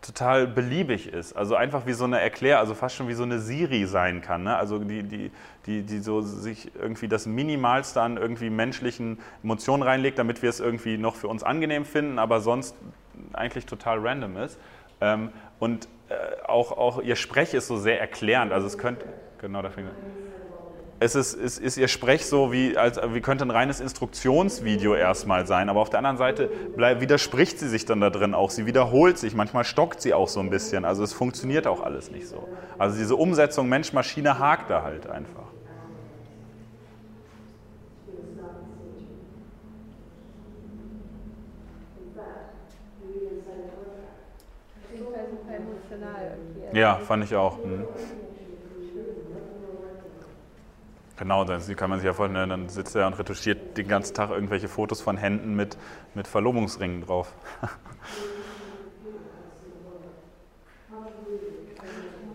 total 0.05 0.47
beliebig 0.47 1.09
ist. 1.09 1.35
Also 1.35 1.57
einfach 1.57 1.87
wie 1.87 1.93
so 1.93 2.05
eine 2.05 2.21
Erklär, 2.21 2.59
also 2.59 2.75
fast 2.75 2.95
schon 2.97 3.09
wie 3.09 3.15
so 3.15 3.23
eine 3.23 3.39
Siri 3.39 3.87
sein 3.87 4.21
kann. 4.21 4.45
Ne? 4.45 4.57
Also 4.57 4.79
die, 4.79 5.03
die, 5.03 5.31
die, 5.67 5.83
die 5.83 5.99
so 5.99 6.21
sich 6.21 6.71
irgendwie 6.75 7.09
das 7.09 7.27
Minimalste 7.27 8.01
an 8.01 8.17
irgendwie 8.17 8.51
menschlichen 8.51 9.19
Emotionen 9.43 9.83
reinlegt, 9.83 10.19
damit 10.19 10.43
wir 10.43 10.51
es 10.51 10.61
irgendwie 10.61 10.99
noch 10.99 11.15
für 11.15 11.29
uns 11.29 11.43
angenehm 11.43 11.85
finden, 11.85 12.19
aber 12.19 12.41
sonst 12.41 12.77
eigentlich 13.33 13.67
total 13.67 13.99
random 13.99 14.37
ist. 14.37 14.59
Ähm, 15.01 15.31
und 15.59 15.89
äh, 16.09 16.15
auch, 16.47 16.73
auch 16.73 17.03
ihr 17.03 17.17
Sprech 17.17 17.55
ist 17.55 17.67
so 17.67 17.77
sehr 17.77 18.01
erklärend. 18.01 18.53
Also 18.53 18.67
es 18.67 18.79
könnte, 18.79 19.07
genau 19.39 19.63
dafür 19.63 19.85
es 21.05 21.15
ist, 21.15 21.35
ist, 21.35 21.59
ist 21.59 21.77
ihr 21.77 21.89
Sprech 21.89 22.25
so, 22.25 22.51
wie, 22.51 22.79
als, 22.79 22.99
wie 23.13 23.21
könnte 23.21 23.45
ein 23.45 23.51
reines 23.51 23.81
Instruktionsvideo 23.81 24.95
erstmal 24.95 25.47
sein, 25.47 25.69
aber 25.69 25.81
auf 25.81 25.91
der 25.91 25.99
anderen 25.99 26.17
Seite 26.17 26.51
bleib, 26.75 27.03
widerspricht 27.03 27.59
sie 27.59 27.69
sich 27.69 27.85
dann 27.85 28.01
da 28.01 28.09
drin 28.09 28.33
auch. 28.33 28.51
Sie 28.51 28.65
wiederholt 28.65 29.19
sich, 29.19 29.35
manchmal 29.35 29.65
stockt 29.65 30.01
sie 30.01 30.15
auch 30.15 30.29
so 30.29 30.41
ein 30.41 30.49
bisschen. 30.49 30.87
Also 30.87 31.05
es 31.05 31.13
funktioniert 31.13 31.67
auch 31.67 31.83
alles 31.83 32.11
nicht 32.11 32.27
so. 32.27 32.49
Also 32.79 32.97
diese 32.97 33.17
Umsetzung 33.17 33.69
Mensch-Maschine 33.69 34.39
hakt 34.39 34.71
da 34.71 34.83
halt 34.83 35.07
einfach. 35.07 35.45
Ja, 46.73 46.97
fand 46.97 47.25
ich 47.25 47.37
auch. 47.37 47.63
Hm. 47.63 47.85
Genau, 51.17 51.45
dann 51.45 51.61
kann 51.77 51.91
man 51.91 52.01
sich 52.01 52.07
ja 52.07 52.13
vorstellen, 52.13 52.49
dann 52.49 52.69
sitzt 52.69 52.97
er 52.97 53.07
und 53.07 53.15
retuschiert 53.19 53.77
den 53.77 53.87
ganzen 53.87 54.15
Tag 54.15 54.31
irgendwelche 54.31 54.69
Fotos 54.69 55.01
von 55.01 55.17
Händen 55.17 55.55
mit, 55.55 55.77
mit 56.15 56.27
Verlobungsringen 56.27 57.05
drauf. 57.05 57.33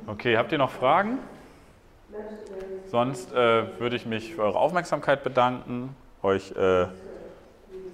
Okay, 0.08 0.38
habt 0.38 0.52
ihr 0.52 0.58
noch 0.58 0.72
Fragen? 0.72 1.20
Sonst 2.88 3.32
äh, 3.32 3.80
würde 3.80 3.96
ich 3.96 4.08
mich 4.08 4.34
für 4.34 4.42
eure 4.42 4.58
Aufmerksamkeit 4.58 5.24
bedanken, 5.24 5.96
euch, 6.24 6.52
äh, 6.54 6.88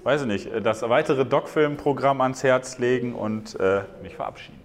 weiß 0.06 0.22
ich 0.22 0.28
nicht, 0.28 0.50
das 0.64 0.82
weitere 0.84 1.26
Doc-Film-Programm 1.26 2.22
ans 2.22 2.42
Herz 2.42 2.78
legen 2.78 3.14
und 3.14 3.60
äh, 3.60 3.82
mich 4.02 4.16
verabschieden. 4.16 4.62